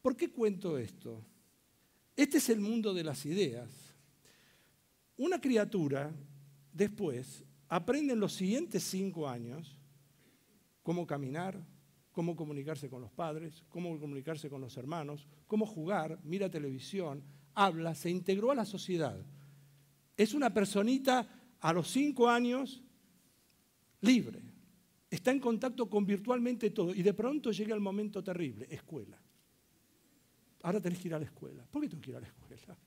¿Por 0.00 0.16
qué 0.16 0.30
cuento 0.30 0.78
esto? 0.78 1.24
Este 2.16 2.38
es 2.38 2.48
el 2.50 2.60
mundo 2.60 2.92
de 2.92 3.04
las 3.04 3.24
ideas. 3.24 3.70
Una 5.16 5.40
criatura, 5.40 6.12
después, 6.72 7.44
aprende 7.68 8.12
en 8.12 8.20
los 8.20 8.32
siguientes 8.32 8.82
cinco 8.82 9.28
años 9.28 9.78
cómo 10.82 11.06
caminar, 11.06 11.64
cómo 12.12 12.36
comunicarse 12.36 12.88
con 12.88 13.00
los 13.00 13.10
padres, 13.10 13.64
cómo 13.68 13.98
comunicarse 13.98 14.50
con 14.50 14.60
los 14.60 14.76
hermanos, 14.76 15.26
cómo 15.46 15.66
jugar, 15.66 16.18
mira 16.24 16.50
televisión, 16.50 17.22
habla, 17.54 17.94
se 17.94 18.10
integró 18.10 18.50
a 18.50 18.54
la 18.54 18.64
sociedad. 18.64 19.24
Es 20.16 20.34
una 20.34 20.52
personita 20.52 21.26
a 21.60 21.72
los 21.72 21.88
cinco 21.88 22.28
años 22.28 22.82
libre. 24.00 24.42
Está 25.10 25.30
en 25.30 25.40
contacto 25.40 25.88
con 25.88 26.06
virtualmente 26.06 26.70
todo 26.70 26.94
y 26.94 27.02
de 27.02 27.14
pronto 27.14 27.50
llega 27.52 27.74
el 27.74 27.80
momento 27.80 28.22
terrible, 28.22 28.66
escuela. 28.70 29.20
Ahora 30.62 30.80
tenés 30.80 31.00
que 31.00 31.08
ir 31.08 31.14
a 31.14 31.18
la 31.18 31.26
escuela. 31.26 31.66
¿Por 31.70 31.82
qué 31.82 31.88
tengo 31.88 32.02
que 32.02 32.10
ir 32.10 32.16
a 32.16 32.20
la 32.20 32.26
escuela? 32.26 32.78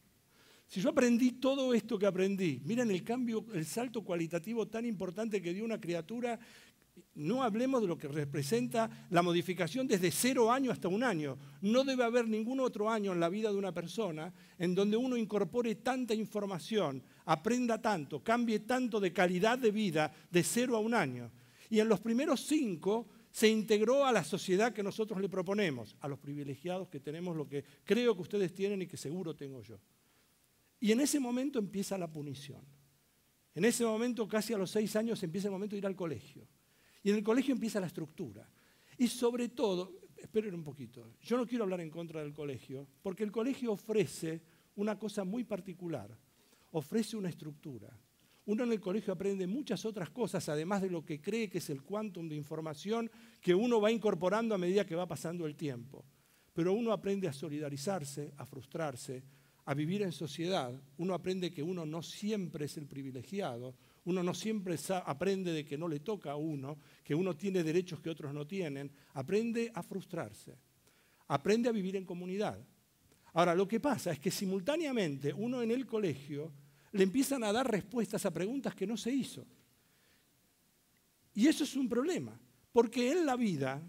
Si 0.67 0.81
yo 0.81 0.89
aprendí 0.89 1.33
todo 1.33 1.73
esto 1.73 1.99
que 1.99 2.05
aprendí, 2.05 2.61
miren 2.65 2.89
el 2.89 3.03
cambio, 3.03 3.45
el 3.53 3.65
salto 3.65 4.03
cualitativo 4.03 4.67
tan 4.67 4.85
importante 4.85 5.41
que 5.41 5.53
dio 5.53 5.63
una 5.63 5.79
criatura 5.79 6.39
no 7.15 7.43
hablemos 7.43 7.81
de 7.81 7.87
lo 7.87 7.97
que 7.97 8.07
representa 8.07 9.07
la 9.09 9.21
modificación 9.21 9.87
desde 9.87 10.11
cero 10.11 10.51
año 10.51 10.71
hasta 10.71 10.87
un 10.87 11.03
año. 11.03 11.37
No 11.61 11.83
debe 11.83 12.03
haber 12.03 12.27
ningún 12.27 12.59
otro 12.59 12.89
año 12.89 13.13
en 13.13 13.19
la 13.19 13.29
vida 13.29 13.51
de 13.51 13.57
una 13.57 13.73
persona 13.73 14.33
en 14.57 14.75
donde 14.75 14.97
uno 14.97 15.15
incorpore 15.15 15.75
tanta 15.75 16.13
información, 16.13 17.01
aprenda 17.25 17.81
tanto, 17.81 18.23
cambie 18.23 18.59
tanto 18.59 18.99
de 18.99 19.13
calidad 19.13 19.57
de 19.57 19.71
vida 19.71 20.13
de 20.29 20.43
cero 20.43 20.75
a 20.75 20.79
un 20.79 20.93
año. 20.93 21.31
Y 21.69 21.79
en 21.79 21.89
los 21.89 21.99
primeros 21.99 22.41
cinco 22.41 23.07
se 23.31 23.47
integró 23.47 24.05
a 24.05 24.11
la 24.11 24.23
sociedad 24.23 24.73
que 24.73 24.83
nosotros 24.83 25.19
le 25.19 25.29
proponemos, 25.29 25.95
a 25.99 26.07
los 26.07 26.19
privilegiados 26.19 26.87
que 26.89 26.99
tenemos 26.99 27.35
lo 27.35 27.47
que 27.47 27.63
creo 27.83 28.15
que 28.15 28.21
ustedes 28.21 28.53
tienen 28.53 28.81
y 28.81 28.87
que 28.87 28.97
seguro 28.97 29.35
tengo 29.35 29.61
yo. 29.61 29.79
Y 30.79 30.91
en 30.91 31.01
ese 31.01 31.19
momento 31.19 31.59
empieza 31.59 31.97
la 31.97 32.11
punición. 32.11 32.61
En 33.53 33.63
ese 33.63 33.85
momento, 33.85 34.27
casi 34.27 34.53
a 34.53 34.57
los 34.57 34.69
seis 34.69 34.95
años, 34.97 35.23
empieza 35.23 35.47
el 35.47 35.53
momento 35.53 35.75
de 35.75 35.79
ir 35.79 35.85
al 35.85 35.95
colegio. 35.95 36.45
Y 37.05 37.11
en 37.11 37.17
el 37.17 37.23
colegio 37.23 37.53
empieza 37.53 37.79
la 37.79 37.85
estructura. 37.85 38.49
Y 38.97 39.07
sobre 39.07 39.49
todo, 39.49 39.93
esperen 40.17 40.55
un 40.55 40.63
poquito, 40.63 41.11
yo 41.21 41.37
no 41.37 41.45
quiero 41.45 41.63
hablar 41.63 41.81
en 41.81 41.91
contra 41.91 42.23
del 42.23 42.33
colegio, 42.33 42.87
porque 43.03 43.23
el 43.23 43.31
colegio 43.31 43.73
ofrece 43.73 44.41
una 44.77 44.97
cosa 44.97 45.23
muy 45.23 45.43
particular, 45.43 46.17
ofrece 46.71 47.15
una 47.15 47.29
estructura. 47.29 47.95
Uno 48.47 48.63
en 48.63 48.71
el 48.71 48.79
colegio 48.79 49.13
aprende 49.13 49.45
muchas 49.45 49.85
otras 49.85 50.09
cosas, 50.09 50.49
además 50.49 50.81
de 50.81 50.89
lo 50.89 51.05
que 51.05 51.21
cree 51.21 51.47
que 51.47 51.59
es 51.59 51.69
el 51.69 51.83
quantum 51.83 52.27
de 52.27 52.37
información 52.37 53.11
que 53.39 53.53
uno 53.53 53.79
va 53.79 53.91
incorporando 53.91 54.55
a 54.55 54.57
medida 54.57 54.83
que 54.83 54.95
va 54.95 55.07
pasando 55.07 55.45
el 55.45 55.55
tiempo. 55.55 56.03
Pero 56.53 56.73
uno 56.73 56.91
aprende 56.91 57.27
a 57.27 57.33
solidarizarse, 57.33 58.33
a 58.35 58.47
frustrarse, 58.47 59.23
a 59.65 59.75
vivir 59.75 60.01
en 60.01 60.11
sociedad. 60.11 60.73
Uno 60.97 61.13
aprende 61.13 61.51
que 61.51 61.61
uno 61.61 61.85
no 61.85 62.01
siempre 62.01 62.65
es 62.65 62.77
el 62.77 62.87
privilegiado, 62.87 63.75
uno 64.05 64.21
no 64.21 64.33
siempre 64.33 64.77
aprende 65.05 65.51
de 65.51 65.65
que 65.65 65.77
no 65.77 65.87
le 65.87 65.99
toca 65.99 66.31
a 66.31 66.35
uno, 66.35 66.77
que 67.03 67.15
uno 67.15 67.35
tiene 67.35 67.63
derechos 67.63 67.99
que 67.99 68.09
otros 68.09 68.33
no 68.33 68.45
tienen. 68.45 68.91
Aprende 69.13 69.71
a 69.73 69.81
frustrarse. 69.81 70.57
Aprende 71.27 71.69
a 71.69 71.71
vivir 71.71 71.95
en 71.95 72.05
comunidad. 72.05 72.59
Ahora, 73.33 73.55
lo 73.55 73.67
que 73.67 73.79
pasa 73.79 74.11
es 74.11 74.19
que 74.19 74.29
simultáneamente 74.29 75.33
uno 75.33 75.61
en 75.61 75.71
el 75.71 75.85
colegio 75.85 76.53
le 76.91 77.03
empiezan 77.03 77.43
a 77.43 77.51
dar 77.51 77.69
respuestas 77.69 78.25
a 78.25 78.31
preguntas 78.31 78.75
que 78.75 78.87
no 78.87 78.95
se 78.95 79.11
hizo. 79.11 79.45
Y 81.33 81.47
eso 81.47 81.63
es 81.63 81.75
un 81.75 81.89
problema, 81.89 82.39
porque 82.71 83.11
en 83.11 83.25
la 83.25 83.35
vida 83.35 83.81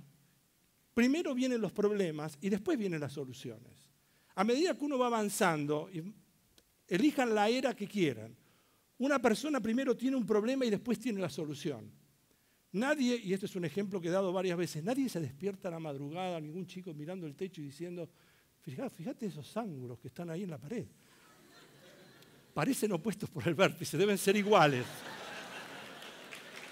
primero 0.94 1.34
vienen 1.34 1.60
los 1.60 1.72
problemas 1.72 2.38
y 2.40 2.48
después 2.48 2.78
vienen 2.78 3.00
las 3.00 3.12
soluciones. 3.12 3.86
A 4.34 4.42
medida 4.44 4.76
que 4.76 4.84
uno 4.84 4.98
va 4.98 5.06
avanzando, 5.06 5.88
elijan 6.88 7.34
la 7.34 7.48
era 7.48 7.76
que 7.76 7.86
quieran, 7.86 8.34
una 8.98 9.20
persona 9.20 9.60
primero 9.60 9.96
tiene 9.96 10.16
un 10.16 10.26
problema 10.26 10.64
y 10.64 10.70
después 10.70 10.98
tiene 10.98 11.20
la 11.20 11.28
solución. 11.28 11.90
Nadie, 12.72 13.16
y 13.16 13.32
este 13.32 13.46
es 13.46 13.56
un 13.56 13.64
ejemplo 13.64 14.00
que 14.00 14.08
he 14.08 14.10
dado 14.10 14.32
varias 14.32 14.58
veces, 14.58 14.82
nadie 14.82 15.08
se 15.08 15.20
despierta 15.20 15.68
a 15.68 15.70
la 15.70 15.78
madrugada, 15.78 16.40
ningún 16.40 16.66
chico 16.66 16.92
mirando 16.92 17.26
el 17.26 17.34
techo 17.34 17.60
y 17.60 17.64
diciendo, 17.64 18.08
fíjate, 18.60 19.26
esos 19.26 19.56
ángulos 19.56 19.98
que 19.98 20.08
están 20.08 20.30
ahí 20.30 20.42
en 20.42 20.50
la 20.50 20.58
pared. 20.58 20.86
Parecen 22.52 22.92
opuestos 22.92 23.30
por 23.30 23.46
el 23.46 23.54
vértice, 23.54 23.96
deben 23.96 24.18
ser 24.18 24.36
iguales. 24.36 24.84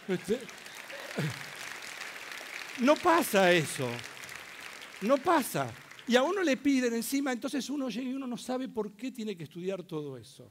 Este, 0.09 0.41
no 2.81 2.95
pasa 2.97 3.53
eso. 3.53 3.89
No 5.03 5.19
pasa. 5.19 5.73
Y 6.07 6.17
a 6.17 6.23
uno 6.23 6.43
le 6.43 6.57
piden 6.57 6.95
encima, 6.95 7.33
entonces 7.33 7.69
uno 7.71 7.89
llega 7.89 8.11
y 8.11 8.15
uno 8.15 8.27
no 8.27 8.37
sabe 8.37 8.69
por 8.69 8.93
qué 8.93 9.11
tiene 9.11 9.37
que 9.37 9.45
estudiar 9.45 9.83
todo 9.83 10.19
eso. 10.19 10.51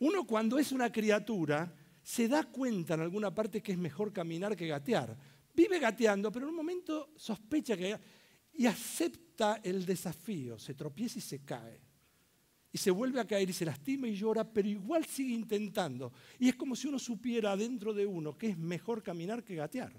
Uno 0.00 0.24
cuando 0.24 0.58
es 0.58 0.72
una 0.72 0.92
criatura 0.92 1.74
se 2.02 2.28
da 2.28 2.44
cuenta 2.44 2.94
en 2.94 3.00
alguna 3.00 3.34
parte 3.34 3.62
que 3.62 3.72
es 3.72 3.78
mejor 3.78 4.12
caminar 4.12 4.56
que 4.56 4.66
gatear. 4.66 5.16
Vive 5.54 5.78
gateando, 5.78 6.30
pero 6.32 6.46
en 6.46 6.50
un 6.50 6.56
momento 6.56 7.10
sospecha 7.16 7.76
que... 7.76 7.98
y 8.54 8.66
acepta 8.66 9.60
el 9.62 9.84
desafío, 9.84 10.58
se 10.58 10.74
tropieza 10.74 11.18
y 11.18 11.22
se 11.22 11.44
cae. 11.44 11.80
Y 12.70 12.78
se 12.78 12.90
vuelve 12.90 13.20
a 13.20 13.26
caer 13.26 13.50
y 13.50 13.52
se 13.52 13.64
lastima 13.64 14.06
y 14.08 14.14
llora, 14.14 14.44
pero 14.44 14.68
igual 14.68 15.04
sigue 15.04 15.34
intentando. 15.34 16.12
Y 16.38 16.48
es 16.48 16.54
como 16.54 16.76
si 16.76 16.86
uno 16.86 16.98
supiera 16.98 17.56
dentro 17.56 17.92
de 17.92 18.06
uno 18.06 18.36
que 18.36 18.50
es 18.50 18.58
mejor 18.58 19.02
caminar 19.02 19.42
que 19.42 19.56
gatear. 19.56 19.92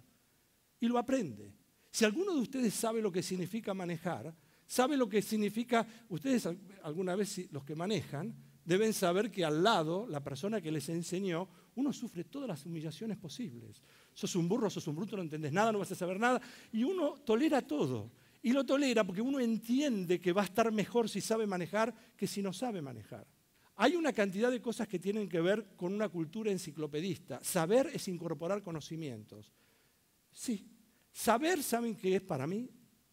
Y 0.79 0.87
lo 0.87 0.97
aprende. 0.97 1.53
Si 1.91 2.05
alguno 2.05 2.33
de 2.33 2.41
ustedes 2.41 2.73
sabe 2.73 3.01
lo 3.01 3.11
que 3.11 3.23
significa 3.23 3.73
manejar, 3.73 4.33
sabe 4.65 4.95
lo 4.95 5.09
que 5.09 5.21
significa, 5.21 5.85
ustedes 6.09 6.47
alguna 6.83 7.15
vez 7.15 7.51
los 7.51 7.65
que 7.65 7.75
manejan, 7.75 8.35
deben 8.69 8.93
saber 8.93 9.31
que 9.31 9.43
al 9.43 9.63
lado, 9.63 10.05
la 10.07 10.23
persona 10.23 10.61
que 10.61 10.71
les 10.71 10.89
enseñó, 10.89 11.49
uno 11.73 11.91
sufre 11.91 12.25
todas 12.25 12.47
las 12.47 12.63
humillaciones 12.67 13.17
posibles. 13.17 13.81
Sos 14.13 14.35
un 14.35 14.47
burro, 14.47 14.69
sos 14.69 14.85
un 14.85 14.95
bruto, 14.95 15.15
no 15.15 15.23
entendés 15.23 15.51
nada, 15.51 15.71
no 15.71 15.79
vas 15.79 15.91
a 15.91 15.95
saber 15.95 16.19
nada. 16.19 16.39
Y 16.71 16.83
uno 16.83 17.15
tolera 17.25 17.63
todo. 17.63 18.11
Y 18.43 18.53
lo 18.53 18.63
tolera 18.63 19.03
porque 19.03 19.23
uno 19.23 19.39
entiende 19.39 20.21
que 20.21 20.33
va 20.33 20.43
a 20.43 20.45
estar 20.45 20.71
mejor 20.71 21.09
si 21.09 21.19
sabe 21.19 21.47
manejar 21.47 21.95
que 22.15 22.27
si 22.27 22.43
no 22.43 22.53
sabe 22.53 22.79
manejar. 22.79 23.25
Hay 23.77 23.95
una 23.95 24.13
cantidad 24.13 24.51
de 24.51 24.61
cosas 24.61 24.88
que 24.88 24.99
tienen 24.99 25.27
que 25.27 25.41
ver 25.41 25.75
con 25.75 25.91
una 25.91 26.07
cultura 26.07 26.51
enciclopedista. 26.51 27.43
Saber 27.43 27.89
es 27.91 28.07
incorporar 28.07 28.61
conocimientos. 28.61 29.51
Sí, 30.31 30.69
saber, 31.11 31.63
¿saben 31.63 31.95
qué 31.95 32.17
es 32.17 32.21
para 32.21 32.45
mí? 32.45 32.69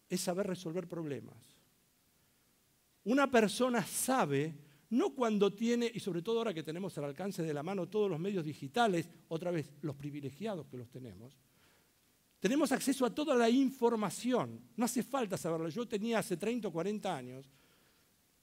Es 0.07 0.21
saber 0.21 0.45
resolver 0.45 0.87
problemas. 0.87 1.57
Una 3.05 3.31
persona 3.31 3.83
sabe 3.83 4.66
no 4.89 5.13
cuando 5.13 5.53
tiene, 5.53 5.91
y 5.93 5.99
sobre 5.99 6.21
todo 6.21 6.39
ahora 6.39 6.53
que 6.53 6.63
tenemos 6.63 6.97
al 6.97 7.05
alcance 7.05 7.43
de 7.43 7.53
la 7.53 7.63
mano 7.63 7.87
todos 7.87 8.09
los 8.09 8.19
medios 8.19 8.45
digitales, 8.45 9.09
otra 9.27 9.51
vez 9.51 9.73
los 9.81 9.95
privilegiados 9.95 10.67
que 10.67 10.77
los 10.77 10.89
tenemos, 10.89 11.37
tenemos 12.39 12.71
acceso 12.71 13.05
a 13.05 13.13
toda 13.13 13.35
la 13.35 13.49
información. 13.49 14.61
No 14.75 14.85
hace 14.85 15.01
falta 15.03 15.37
saberlo. 15.37 15.69
Yo 15.69 15.87
tenía 15.87 16.19
hace 16.19 16.37
30 16.37 16.67
o 16.67 16.71
40 16.71 17.15
años, 17.15 17.51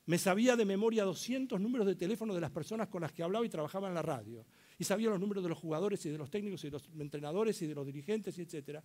me 0.07 0.19
sabía 0.19 0.55
de 0.55 0.67
memoria 0.67 1.05
200 1.05 1.59
números 1.59 1.87
de 1.87 1.95
teléfono 1.95 2.35
de 2.35 2.41
las 2.41 2.51
personas 2.51 2.89
con 2.89 3.01
las 3.01 3.13
que 3.13 3.23
hablaba 3.23 3.47
y 3.47 3.49
trabajaba 3.49 3.89
en 3.89 3.95
la 3.95 4.03
radio. 4.03 4.45
Y 4.79 4.85
sabía 4.85 5.09
los 5.09 5.21
números 5.21 5.43
de 5.43 5.49
los 5.49 5.59
jugadores 5.59 6.05
y 6.05 6.11
de 6.11 6.19
los 6.19 6.31
técnicos 6.31 6.63
y 6.65 6.67
de 6.67 6.73
los 6.73 6.91
entrenadores 6.99 7.61
y 7.63 7.67
de 7.67 7.75
los 7.75 7.87
dirigentes, 7.87 8.39
etc. 8.39 8.81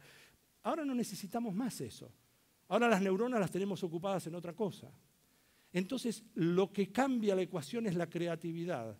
Ahora 0.63 0.85
no 0.85 0.95
necesitamos 0.95 1.53
más 1.53 1.81
eso. 1.81 2.09
Ahora 2.69 2.87
las 2.87 3.01
neuronas 3.01 3.39
las 3.39 3.51
tenemos 3.51 3.83
ocupadas 3.83 4.27
en 4.27 4.35
otra 4.35 4.53
cosa. 4.53 4.89
Entonces, 5.71 6.23
lo 6.35 6.71
que 6.71 6.91
cambia 6.91 7.35
la 7.35 7.43
ecuación 7.43 7.85
es 7.85 7.95
la 7.95 8.09
creatividad. 8.09 8.97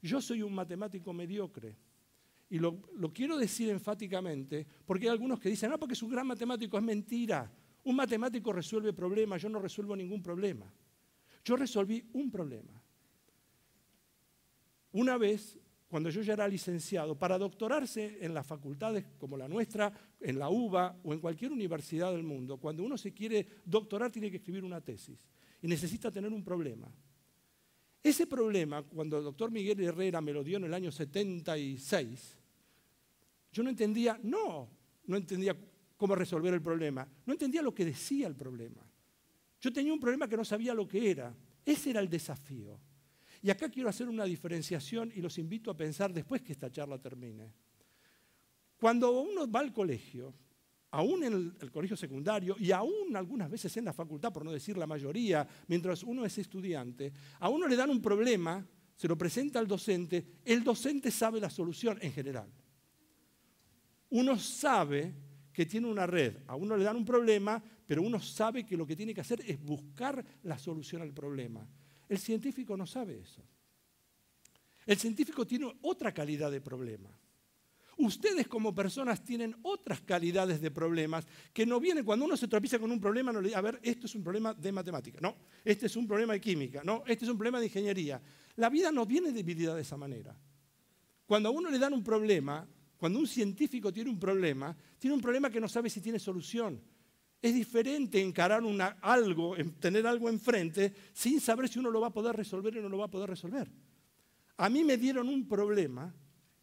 Yo 0.00 0.20
soy 0.20 0.42
un 0.42 0.54
matemático 0.54 1.12
mediocre. 1.12 1.76
Y 2.50 2.58
lo, 2.58 2.82
quiero 3.14 3.38
decir 3.38 3.70
enfáticamente, 3.70 4.66
porque 4.84 5.06
hay 5.06 5.12
algunos 5.12 5.38
que 5.38 5.48
dicen, 5.48 5.70
no, 5.70 5.78
porque 5.78 5.94
es 5.94 6.02
un 6.02 6.10
gran 6.10 6.26
matemático, 6.26 6.76
es 6.76 6.82
mentira. 6.82 7.50
Un 7.84 7.96
matemático 7.96 8.52
resuelve 8.52 8.92
problemas, 8.92 9.40
yo 9.40 9.48
no 9.48 9.58
resuelvo 9.58 9.96
ningún 9.96 10.22
problema. 10.22 10.70
Yo 11.44 11.56
resolví 11.56 12.04
un 12.12 12.30
problema. 12.30 12.82
Una 14.92 15.16
vez, 15.16 15.58
cuando 15.88 16.10
yo 16.10 16.20
ya 16.20 16.34
era 16.34 16.46
licenciado, 16.46 17.18
para 17.18 17.38
doctorarse 17.38 18.18
en 18.20 18.34
las 18.34 18.46
facultades 18.46 19.06
como 19.18 19.36
la 19.36 19.48
nuestra, 19.48 19.92
en 20.20 20.38
la 20.38 20.50
UBA 20.50 21.00
o 21.04 21.14
en 21.14 21.20
cualquier 21.20 21.52
universidad 21.52 22.12
del 22.12 22.22
mundo, 22.22 22.58
cuando 22.58 22.82
uno 22.82 22.98
se 22.98 23.14
quiere 23.14 23.46
doctorar 23.64 24.10
tiene 24.10 24.30
que 24.30 24.36
escribir 24.36 24.64
una 24.64 24.80
tesis 24.80 25.26
y 25.62 25.68
necesita 25.68 26.10
tener 26.10 26.32
un 26.32 26.44
problema. 26.44 26.92
Ese 28.02 28.26
problema, 28.26 28.82
cuando 28.82 29.18
el 29.18 29.24
doctor 29.24 29.50
Miguel 29.50 29.80
Herrera 29.80 30.20
me 30.20 30.32
lo 30.32 30.42
dio 30.42 30.56
en 30.56 30.64
el 30.64 30.74
año 30.74 30.90
76, 30.90 32.36
yo 33.52 33.62
no 33.62 33.70
entendía, 33.70 34.18
no, 34.22 34.68
no 35.06 35.16
entendía 35.16 35.56
cómo 35.96 36.16
resolver 36.16 36.52
el 36.52 36.60
problema, 36.60 37.06
no 37.24 37.32
entendía 37.32 37.62
lo 37.62 37.72
que 37.72 37.84
decía 37.84 38.26
el 38.26 38.34
problema. 38.34 38.82
Yo 39.60 39.72
tenía 39.72 39.92
un 39.92 40.00
problema 40.00 40.28
que 40.28 40.36
no 40.36 40.44
sabía 40.44 40.74
lo 40.74 40.88
que 40.88 41.12
era. 41.12 41.32
Ese 41.64 41.90
era 41.90 42.00
el 42.00 42.08
desafío. 42.08 42.80
Y 43.40 43.50
acá 43.50 43.68
quiero 43.68 43.88
hacer 43.88 44.08
una 44.08 44.24
diferenciación 44.24 45.12
y 45.14 45.20
los 45.20 45.38
invito 45.38 45.70
a 45.70 45.76
pensar 45.76 46.12
después 46.12 46.42
que 46.42 46.52
esta 46.52 46.70
charla 46.70 46.98
termine. 46.98 47.52
Cuando 48.80 49.20
uno 49.20 49.48
va 49.48 49.60
al 49.60 49.72
colegio, 49.72 50.34
aún 50.92 51.24
en 51.24 51.54
el, 51.58 51.70
colegio 51.70 51.96
secundario 51.96 52.54
y 52.58 52.70
aún 52.70 53.16
algunas 53.16 53.50
veces 53.50 53.74
en 53.76 53.86
la 53.86 53.92
facultad, 53.92 54.32
por 54.32 54.44
no 54.44 54.52
decir 54.52 54.76
la 54.76 54.86
mayoría, 54.86 55.46
mientras 55.66 56.02
uno 56.02 56.24
es 56.24 56.36
estudiante, 56.38 57.12
a 57.40 57.48
uno 57.48 57.66
le 57.66 57.76
dan 57.76 57.90
un 57.90 58.00
problema, 58.00 58.64
se 58.94 59.08
lo 59.08 59.16
presenta 59.16 59.58
al 59.58 59.66
docente, 59.66 60.24
el 60.44 60.62
docente 60.62 61.10
sabe 61.10 61.40
la 61.40 61.50
solución 61.50 61.98
en 62.00 62.12
general. 62.12 62.52
Uno 64.10 64.38
sabe 64.38 65.14
que 65.52 65.64
tiene 65.64 65.86
una 65.86 66.06
red, 66.06 66.36
a 66.46 66.56
uno 66.56 66.76
le 66.76 66.84
dan 66.84 66.96
un 66.96 67.04
problema, 67.06 67.62
pero 67.86 68.02
uno 68.02 68.20
sabe 68.20 68.64
que 68.64 68.76
lo 68.76 68.86
que 68.86 68.96
tiene 68.96 69.14
que 69.14 69.22
hacer 69.22 69.42
es 69.46 69.62
buscar 69.62 70.22
la 70.42 70.58
solución 70.58 71.00
al 71.00 71.14
problema. 71.14 71.66
El 72.06 72.18
científico 72.18 72.76
no 72.76 72.86
sabe 72.86 73.18
eso. 73.18 73.42
El 74.84 74.98
científico 74.98 75.46
tiene 75.46 75.72
otra 75.80 76.12
calidad 76.12 76.50
de 76.50 76.60
problema. 76.60 77.08
Ustedes 78.02 78.48
como 78.48 78.74
personas 78.74 79.22
tienen 79.22 79.54
otras 79.62 80.00
calidades 80.00 80.60
de 80.60 80.72
problemas 80.72 81.24
que 81.52 81.64
no 81.64 81.78
vienen 81.78 82.04
cuando 82.04 82.24
uno 82.24 82.36
se 82.36 82.48
tropieza 82.48 82.80
con 82.80 82.90
un 82.90 83.00
problema, 83.00 83.32
no 83.32 83.40
le 83.40 83.48
dice, 83.48 83.58
a 83.58 83.60
ver, 83.60 83.78
esto 83.80 84.06
es 84.06 84.14
un 84.16 84.24
problema 84.24 84.52
de 84.52 84.72
matemática, 84.72 85.20
no, 85.20 85.36
este 85.64 85.86
es 85.86 85.94
un 85.94 86.08
problema 86.08 86.32
de 86.32 86.40
química, 86.40 86.82
no, 86.82 87.04
este 87.06 87.24
es 87.24 87.30
un 87.30 87.36
problema 87.36 87.60
de 87.60 87.66
ingeniería. 87.66 88.20
La 88.56 88.68
vida 88.68 88.90
no 88.90 89.06
viene 89.06 89.30
dividida 89.30 89.76
de 89.76 89.82
esa 89.82 89.96
manera. 89.96 90.36
Cuando 91.24 91.48
a 91.48 91.52
uno 91.52 91.70
le 91.70 91.78
dan 91.78 91.92
un 91.92 92.02
problema, 92.02 92.66
cuando 92.96 93.20
un 93.20 93.26
científico 93.28 93.92
tiene 93.92 94.10
un 94.10 94.18
problema, 94.18 94.76
tiene 94.98 95.14
un 95.14 95.22
problema 95.22 95.48
que 95.48 95.60
no 95.60 95.68
sabe 95.68 95.88
si 95.88 96.00
tiene 96.00 96.18
solución. 96.18 96.82
Es 97.40 97.54
diferente 97.54 98.20
encarar 98.20 98.64
algo, 99.00 99.54
tener 99.78 100.08
algo 100.08 100.28
enfrente, 100.28 100.92
sin 101.12 101.40
saber 101.40 101.68
si 101.68 101.78
uno 101.78 101.88
lo 101.88 102.00
va 102.00 102.08
a 102.08 102.12
poder 102.12 102.34
resolver 102.34 102.76
o 102.78 102.82
no 102.82 102.88
lo 102.88 102.98
va 102.98 103.04
a 103.04 103.10
poder 103.10 103.30
resolver. 103.30 103.70
A 104.56 104.68
mí 104.68 104.82
me 104.82 104.96
dieron 104.96 105.28
un 105.28 105.46
problema 105.46 106.12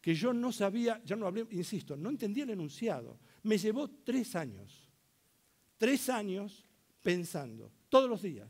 que 0.00 0.14
yo 0.14 0.32
no 0.32 0.50
sabía, 0.52 1.00
ya 1.04 1.16
no 1.16 1.26
hablé, 1.26 1.46
insisto, 1.50 1.96
no 1.96 2.08
entendía 2.08 2.44
el 2.44 2.50
enunciado. 2.50 3.18
Me 3.42 3.58
llevó 3.58 3.88
tres 3.90 4.34
años, 4.34 4.88
tres 5.76 6.08
años 6.08 6.66
pensando, 7.02 7.70
todos 7.88 8.08
los 8.08 8.22
días, 8.22 8.48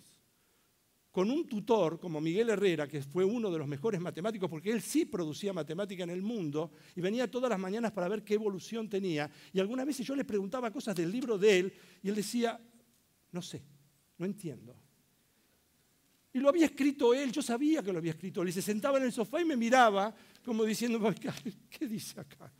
con 1.10 1.28
un 1.28 1.48
tutor 1.48 1.98
como 1.98 2.20
Miguel 2.20 2.50
Herrera, 2.50 2.86
que 2.86 3.02
fue 3.02 3.24
uno 3.24 3.50
de 3.50 3.58
los 3.58 3.66
mejores 3.66 4.00
matemáticos, 4.00 4.48
porque 4.48 4.70
él 4.70 4.80
sí 4.80 5.06
producía 5.06 5.52
matemática 5.52 6.04
en 6.04 6.10
el 6.10 6.22
mundo, 6.22 6.70
y 6.94 7.00
venía 7.00 7.28
todas 7.28 7.50
las 7.50 7.58
mañanas 7.58 7.90
para 7.90 8.08
ver 8.08 8.22
qué 8.22 8.34
evolución 8.34 8.88
tenía, 8.88 9.28
y 9.52 9.58
algunas 9.58 9.86
veces 9.86 10.06
yo 10.06 10.14
le 10.14 10.24
preguntaba 10.24 10.70
cosas 10.70 10.94
del 10.94 11.10
libro 11.10 11.36
de 11.36 11.58
él, 11.58 11.72
y 12.02 12.10
él 12.10 12.14
decía, 12.14 12.60
no 13.32 13.42
sé, 13.42 13.64
no 14.18 14.26
entiendo. 14.26 14.76
Y 16.32 16.38
lo 16.38 16.48
había 16.48 16.66
escrito 16.66 17.12
él, 17.12 17.32
yo 17.32 17.42
sabía 17.42 17.82
que 17.82 17.92
lo 17.92 17.98
había 17.98 18.12
escrito 18.12 18.42
él, 18.42 18.50
y 18.50 18.52
se 18.52 18.62
sentaba 18.62 18.98
en 18.98 19.04
el 19.04 19.12
sofá 19.12 19.40
y 19.40 19.44
me 19.44 19.56
miraba 19.56 20.14
como 20.44 20.64
diciendo, 20.64 21.00
¿qué 21.70 21.86
dice 21.86 22.20
acá? 22.20 22.52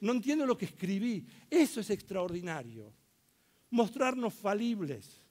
No 0.00 0.12
entiendo 0.12 0.44
lo 0.44 0.58
que 0.58 0.66
escribí. 0.66 1.26
Eso 1.48 1.80
es 1.80 1.88
extraordinario. 1.88 2.92
Mostrarnos 3.70 4.34
falibles. 4.34 5.22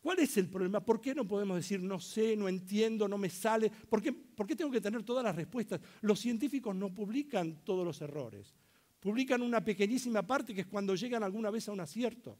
¿Cuál 0.00 0.20
es 0.20 0.36
el 0.36 0.48
problema? 0.48 0.84
¿Por 0.84 1.00
qué 1.00 1.12
no 1.12 1.26
podemos 1.26 1.56
decir 1.56 1.82
no 1.82 1.98
sé, 1.98 2.36
no 2.36 2.48
entiendo, 2.48 3.08
no 3.08 3.18
me 3.18 3.28
sale? 3.28 3.68
¿Por 3.68 4.00
qué, 4.00 4.12
¿Por 4.12 4.46
qué 4.46 4.54
tengo 4.54 4.70
que 4.70 4.80
tener 4.80 5.02
todas 5.02 5.24
las 5.24 5.34
respuestas? 5.34 5.80
Los 6.02 6.20
científicos 6.20 6.76
no 6.76 6.94
publican 6.94 7.64
todos 7.64 7.84
los 7.84 8.00
errores. 8.00 8.54
Publican 9.00 9.42
una 9.42 9.64
pequeñísima 9.64 10.24
parte 10.24 10.54
que 10.54 10.60
es 10.60 10.66
cuando 10.68 10.94
llegan 10.94 11.24
alguna 11.24 11.50
vez 11.50 11.68
a 11.68 11.72
un 11.72 11.80
acierto. 11.80 12.38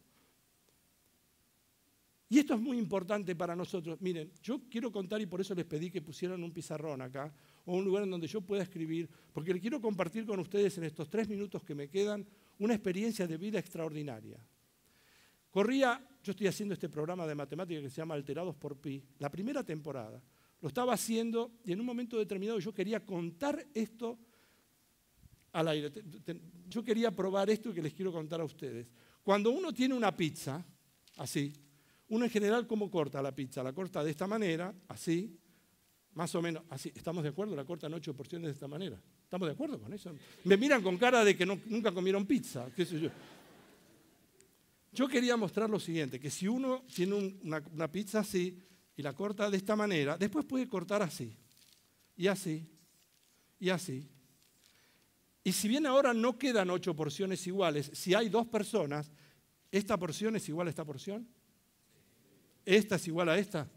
Y 2.28 2.40
esto 2.40 2.54
es 2.54 2.60
muy 2.60 2.76
importante 2.76 3.36
para 3.36 3.54
nosotros. 3.54 4.00
Miren, 4.00 4.32
yo 4.42 4.62
quiero 4.68 4.90
contar 4.90 5.20
y 5.20 5.26
por 5.26 5.40
eso 5.40 5.54
les 5.54 5.64
pedí 5.64 5.90
que 5.90 6.02
pusieran 6.02 6.42
un 6.42 6.52
pizarrón 6.52 7.00
acá 7.00 7.32
o 7.64 7.76
un 7.76 7.84
lugar 7.84 8.02
en 8.02 8.10
donde 8.10 8.26
yo 8.26 8.40
pueda 8.40 8.62
escribir, 8.62 9.08
porque 9.32 9.54
le 9.54 9.60
quiero 9.60 9.80
compartir 9.80 10.26
con 10.26 10.40
ustedes 10.40 10.76
en 10.78 10.84
estos 10.84 11.08
tres 11.08 11.28
minutos 11.28 11.62
que 11.62 11.74
me 11.74 11.88
quedan 11.88 12.26
una 12.58 12.74
experiencia 12.74 13.26
de 13.26 13.36
vida 13.36 13.58
extraordinaria. 13.60 14.44
Corría, 15.50 16.04
yo 16.22 16.32
estoy 16.32 16.48
haciendo 16.48 16.74
este 16.74 16.88
programa 16.88 17.26
de 17.26 17.34
matemática 17.34 17.80
que 17.80 17.90
se 17.90 17.96
llama 17.96 18.14
Alterados 18.14 18.56
por 18.56 18.76
Pi, 18.76 19.02
la 19.20 19.30
primera 19.30 19.62
temporada. 19.62 20.20
Lo 20.60 20.68
estaba 20.68 20.94
haciendo 20.94 21.52
y 21.64 21.72
en 21.72 21.80
un 21.80 21.86
momento 21.86 22.18
determinado 22.18 22.58
yo 22.58 22.74
quería 22.74 23.04
contar 23.04 23.64
esto 23.72 24.18
al 25.52 25.68
aire. 25.68 25.92
Yo 26.68 26.82
quería 26.82 27.10
probar 27.10 27.48
esto 27.50 27.72
que 27.72 27.82
les 27.82 27.94
quiero 27.94 28.12
contar 28.12 28.40
a 28.40 28.44
ustedes. 28.44 28.88
Cuando 29.22 29.50
uno 29.50 29.72
tiene 29.72 29.94
una 29.94 30.14
pizza, 30.14 30.64
así, 31.16 31.52
uno 32.08 32.24
en 32.24 32.30
general, 32.30 32.66
¿cómo 32.66 32.90
corta 32.90 33.20
la 33.20 33.34
pizza? 33.34 33.62
La 33.62 33.72
corta 33.72 34.04
de 34.04 34.10
esta 34.10 34.26
manera, 34.26 34.74
así, 34.88 35.38
más 36.14 36.34
o 36.34 36.42
menos, 36.42 36.62
así. 36.70 36.92
¿Estamos 36.94 37.22
de 37.22 37.30
acuerdo? 37.30 37.56
La 37.56 37.64
cortan 37.64 37.92
ocho 37.94 38.14
porciones 38.14 38.46
de 38.46 38.52
esta 38.52 38.68
manera. 38.68 39.00
¿Estamos 39.22 39.48
de 39.48 39.52
acuerdo 39.52 39.80
con 39.80 39.92
eso? 39.92 40.14
Me 40.44 40.56
miran 40.56 40.82
con 40.82 40.96
cara 40.96 41.24
de 41.24 41.36
que 41.36 41.44
nunca 41.44 41.92
comieron 41.92 42.24
pizza, 42.26 42.70
qué 42.74 42.86
sé 42.86 43.00
yo. 43.00 43.10
Yo 44.92 45.08
quería 45.08 45.36
mostrar 45.36 45.68
lo 45.68 45.78
siguiente, 45.78 46.18
que 46.18 46.30
si 46.30 46.48
uno 46.48 46.84
tiene 46.94 47.14
una, 47.42 47.62
una 47.72 47.90
pizza 47.90 48.20
así 48.20 48.58
y 48.96 49.02
la 49.02 49.12
corta 49.12 49.50
de 49.50 49.56
esta 49.58 49.76
manera, 49.76 50.16
después 50.16 50.46
puede 50.46 50.66
cortar 50.68 51.02
así, 51.02 51.36
y 52.16 52.28
así, 52.28 52.66
y 53.58 53.68
así. 53.68 54.08
Y 55.44 55.52
si 55.52 55.68
bien 55.68 55.86
ahora 55.86 56.14
no 56.14 56.38
quedan 56.38 56.70
ocho 56.70 56.96
porciones 56.96 57.46
iguales, 57.46 57.90
si 57.92 58.14
hay 58.14 58.30
dos 58.30 58.46
personas, 58.46 59.12
¿esta 59.70 59.98
porción 59.98 60.34
es 60.36 60.48
igual 60.48 60.68
a 60.68 60.70
esta 60.70 60.84
porción? 60.84 61.28
Esta 62.66 62.96
es 62.96 63.06
igual 63.06 63.28
a 63.28 63.38
esta, 63.38 63.70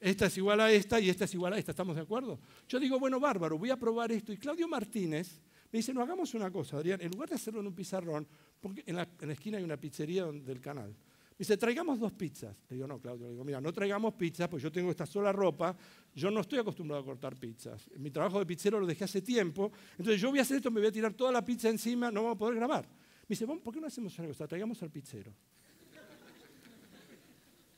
esta 0.00 0.26
es 0.26 0.38
igual 0.38 0.60
a 0.60 0.70
esta 0.70 1.00
y 1.00 1.10
esta 1.10 1.24
es 1.24 1.34
igual 1.34 1.52
a 1.52 1.58
esta, 1.58 1.72
¿estamos 1.72 1.96
de 1.96 2.02
acuerdo? 2.02 2.38
Yo 2.68 2.78
digo, 2.78 2.98
bueno, 2.98 3.18
bárbaro, 3.18 3.58
voy 3.58 3.70
a 3.70 3.76
probar 3.76 4.12
esto. 4.12 4.32
Y 4.32 4.38
Claudio 4.38 4.68
Martínez 4.68 5.40
me 5.72 5.78
dice, 5.78 5.92
no, 5.92 6.00
hagamos 6.00 6.32
una 6.34 6.50
cosa, 6.50 6.76
Adrián, 6.76 7.00
en 7.00 7.10
lugar 7.10 7.28
de 7.28 7.34
hacerlo 7.34 7.60
en 7.60 7.66
un 7.66 7.74
pizarrón, 7.74 8.26
porque 8.60 8.84
en 8.86 8.96
la, 8.96 9.08
esquina 9.28 9.58
hay 9.58 9.64
una 9.64 9.76
pizzería 9.76 10.24
del 10.26 10.60
canal. 10.60 10.90
Me 10.90 11.38
dice, 11.40 11.56
traigamos 11.56 11.98
dos 11.98 12.12
pizzas. 12.12 12.56
Le 12.70 12.76
digo, 12.76 12.86
no, 12.86 13.00
Claudio, 13.00 13.26
le 13.26 13.32
digo, 13.32 13.44
mira, 13.44 13.60
no 13.60 13.72
traigamos 13.72 14.14
pizzas, 14.14 14.48
pues 14.48 14.62
yo 14.62 14.70
tengo 14.70 14.90
esta 14.90 15.06
sola 15.06 15.32
ropa, 15.32 15.76
yo 16.14 16.30
no 16.30 16.40
estoy 16.40 16.60
acostumbrado 16.60 17.02
a 17.02 17.04
cortar 17.04 17.36
pizzas. 17.36 17.90
Mi 17.98 18.10
trabajo 18.10 18.38
de 18.38 18.46
pizzero 18.46 18.78
lo 18.78 18.86
dejé 18.86 19.04
hace 19.04 19.22
tiempo, 19.22 19.72
entonces 19.98 20.20
yo 20.20 20.30
voy 20.30 20.38
a 20.38 20.42
hacer 20.42 20.58
esto, 20.58 20.70
me 20.70 20.80
voy 20.80 20.88
a 20.88 20.92
tirar 20.92 21.12
toda 21.14 21.32
la 21.32 21.44
pizza 21.44 21.68
encima, 21.68 22.12
no 22.12 22.22
vamos 22.22 22.36
a 22.36 22.38
poder 22.38 22.54
grabar. 22.54 22.86
Me 22.86 23.34
dice, 23.34 23.44
¿por 23.44 23.74
qué 23.74 23.80
no 23.80 23.88
hacemos 23.88 24.16
una 24.18 24.28
cosa? 24.28 24.46
Traigamos 24.46 24.80
al 24.82 24.90
pizzero. 24.90 25.34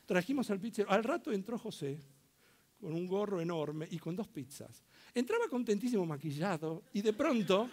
Trajimos 0.09 0.51
al 0.51 0.59
pizzero. 0.59 0.91
Al 0.91 1.05
rato 1.05 1.31
entró 1.31 1.59
José 1.59 2.01
con 2.81 2.95
un 2.95 3.07
gorro 3.07 3.43
enorme 3.43 3.87
y 3.91 3.99
con 3.99 4.17
dos 4.17 4.27
pizzas. 4.27 4.83
Entraba 5.13 5.49
contentísimo 5.51 6.07
maquillado 6.07 6.85
y 6.95 7.03
de 7.03 7.13
pronto 7.13 7.69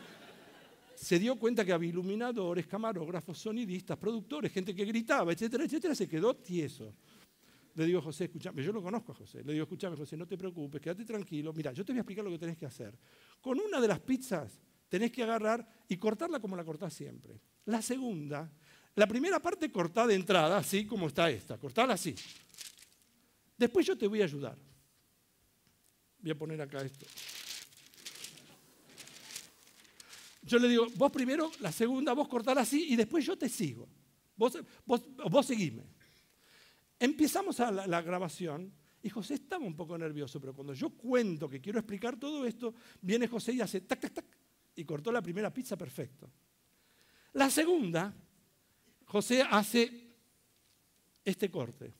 se 0.93 1.17
dio 1.17 1.39
cuenta 1.39 1.63
que 1.63 1.71
había 1.71 1.91
iluminadores, 1.91 2.67
camarógrafos, 2.67 3.37
sonidistas, 3.37 3.97
productores, 3.97 4.51
gente 4.51 4.75
que 4.75 4.83
gritaba, 4.83 5.31
etcétera, 5.31 5.63
etcétera. 5.63 5.95
Se 5.95 6.09
quedó 6.09 6.35
tieso. 6.35 6.93
Le 7.73 7.85
digo, 7.85 8.01
José, 8.01 8.25
escúchame, 8.25 8.61
yo 8.61 8.73
lo 8.73 8.83
conozco 8.83 9.13
a 9.13 9.15
José. 9.15 9.41
Le 9.41 9.53
digo, 9.53 9.63
escúchame, 9.63 9.95
José, 9.95 10.17
no 10.17 10.27
te 10.27 10.37
preocupes, 10.37 10.81
quédate 10.81 11.05
tranquilo. 11.05 11.53
Mira, 11.53 11.71
yo 11.71 11.85
te 11.85 11.93
voy 11.93 11.99
a 11.99 12.01
explicar 12.01 12.25
lo 12.25 12.31
que 12.31 12.39
tenés 12.39 12.57
que 12.57 12.65
hacer. 12.65 12.99
Con 13.39 13.61
una 13.61 13.79
de 13.79 13.87
las 13.87 14.01
pizzas 14.01 14.61
tenés 14.89 15.09
que 15.09 15.23
agarrar 15.23 15.65
y 15.87 15.95
cortarla 15.95 16.41
como 16.41 16.57
la 16.57 16.65
cortás 16.65 16.93
siempre. 16.93 17.39
La 17.63 17.81
segunda 17.81 18.51
la 18.95 19.07
primera 19.07 19.41
parte 19.41 19.71
cortada 19.71 20.07
de 20.07 20.15
entrada, 20.15 20.57
así 20.57 20.85
como 20.85 21.07
está 21.07 21.29
esta, 21.29 21.57
cortada 21.57 21.93
así. 21.93 22.15
Después 23.57 23.85
yo 23.85 23.97
te 23.97 24.07
voy 24.07 24.21
a 24.21 24.25
ayudar. 24.25 24.57
Voy 26.19 26.31
a 26.31 26.37
poner 26.37 26.61
acá 26.61 26.81
esto. 26.81 27.05
Yo 30.43 30.59
le 30.59 30.69
digo, 30.69 30.87
vos 30.95 31.11
primero, 31.11 31.51
la 31.59 31.71
segunda, 31.71 32.13
vos 32.13 32.27
cortar 32.27 32.57
así 32.57 32.87
y 32.89 32.95
después 32.95 33.25
yo 33.25 33.37
te 33.37 33.49
sigo. 33.49 33.87
Vos, 34.37 34.57
vos, 34.85 35.45
seguime. 35.45 35.83
Empezamos 36.99 37.59
a 37.59 37.71
la, 37.71 37.87
la 37.87 38.01
grabación 38.01 38.71
y 39.01 39.09
José 39.09 39.35
estaba 39.35 39.65
un 39.65 39.75
poco 39.75 39.97
nervioso, 39.97 40.39
pero 40.39 40.53
cuando 40.53 40.73
yo 40.73 40.91
cuento 40.91 41.49
que 41.49 41.61
quiero 41.61 41.79
explicar 41.79 42.17
todo 42.17 42.45
esto, 42.45 42.73
viene 43.01 43.27
José 43.27 43.53
y 43.53 43.61
hace 43.61 43.81
tac, 43.81 43.99
tac, 43.99 44.13
tac, 44.13 44.25
y 44.75 44.85
cortó 44.85 45.11
la 45.11 45.21
primera 45.21 45.53
pizza 45.53 45.77
perfecto. 45.77 46.29
La 47.33 47.49
segunda, 47.49 48.13
José 49.05 49.43
hace 49.49 50.05
este 51.23 51.49
corte. 51.49 51.93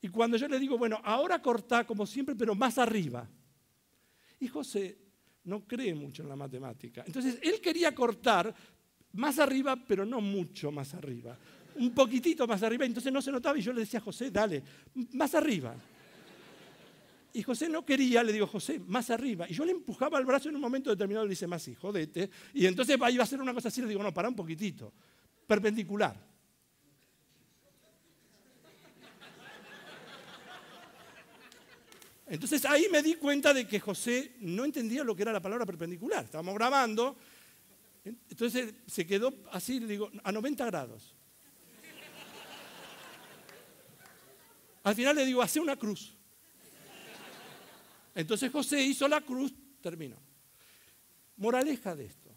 Y 0.00 0.08
cuando 0.08 0.36
yo 0.36 0.46
le 0.48 0.58
digo, 0.58 0.78
bueno, 0.78 1.00
ahora 1.02 1.42
corta 1.42 1.86
como 1.86 2.06
siempre, 2.06 2.36
pero 2.36 2.54
más 2.54 2.78
arriba. 2.78 3.28
Y 4.40 4.48
José 4.48 4.96
no 5.44 5.66
cree 5.66 5.94
mucho 5.94 6.22
en 6.22 6.28
la 6.28 6.36
matemática. 6.36 7.02
Entonces, 7.06 7.38
él 7.42 7.60
quería 7.60 7.94
cortar 7.94 8.54
más 9.14 9.38
arriba, 9.38 9.76
pero 9.76 10.04
no 10.04 10.20
mucho 10.20 10.70
más 10.70 10.94
arriba. 10.94 11.36
Un 11.76 11.92
poquitito 11.92 12.46
más 12.46 12.62
arriba, 12.62 12.84
entonces 12.84 13.12
no 13.12 13.22
se 13.22 13.32
notaba 13.32 13.58
y 13.58 13.62
yo 13.62 13.72
le 13.72 13.80
decía 13.80 14.00
José, 14.00 14.30
dale, 14.30 14.62
más 15.12 15.34
arriba. 15.34 15.74
Y 17.32 17.42
José 17.42 17.68
no 17.68 17.84
quería, 17.84 18.22
le 18.22 18.32
digo, 18.32 18.46
José, 18.46 18.80
más 18.80 19.10
arriba. 19.10 19.46
Y 19.48 19.54
yo 19.54 19.64
le 19.64 19.72
empujaba 19.72 20.18
el 20.18 20.24
brazo 20.24 20.48
en 20.48 20.56
un 20.56 20.60
momento 20.60 20.90
determinado, 20.90 21.26
le 21.26 21.30
dice, 21.30 21.46
más 21.46 21.62
sí, 21.62 21.74
jodete. 21.74 22.30
Y 22.54 22.66
entonces 22.66 22.96
iba 22.96 23.06
a 23.06 23.22
hacer 23.22 23.40
una 23.40 23.54
cosa 23.54 23.68
así, 23.68 23.80
le 23.80 23.88
digo, 23.88 24.02
no, 24.02 24.12
para 24.14 24.28
un 24.28 24.36
poquitito 24.36 24.92
perpendicular. 25.48 26.28
Entonces 32.26 32.64
ahí 32.66 32.86
me 32.92 33.02
di 33.02 33.14
cuenta 33.14 33.54
de 33.54 33.66
que 33.66 33.80
José 33.80 34.36
no 34.40 34.66
entendía 34.66 35.02
lo 35.02 35.16
que 35.16 35.22
era 35.22 35.32
la 35.32 35.40
palabra 35.40 35.64
perpendicular. 35.64 36.26
Estábamos 36.26 36.54
grabando, 36.54 37.16
entonces 38.04 38.74
se 38.86 39.06
quedó 39.06 39.32
así, 39.50 39.80
le 39.80 39.86
digo, 39.86 40.10
a 40.22 40.30
90 40.30 40.66
grados. 40.66 41.14
Al 44.84 44.94
final 44.94 45.16
le 45.16 45.24
digo, 45.24 45.40
hace 45.40 45.58
una 45.58 45.76
cruz. 45.76 46.14
Entonces 48.14 48.52
José 48.52 48.82
hizo 48.82 49.08
la 49.08 49.22
cruz, 49.22 49.54
terminó. 49.80 50.16
Moraleja 51.36 51.96
de 51.96 52.04
esto, 52.04 52.34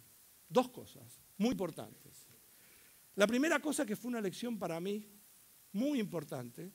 dos 0.47 0.69
cosas 0.69 1.19
muy 1.37 1.49
importantes. 1.49 2.10
La 3.15 3.27
primera 3.27 3.59
cosa 3.59 3.85
que 3.85 3.95
fue 3.95 4.09
una 4.09 4.21
lección 4.21 4.57
para 4.57 4.79
mí 4.79 5.05
muy 5.73 5.99
importante, 5.99 6.71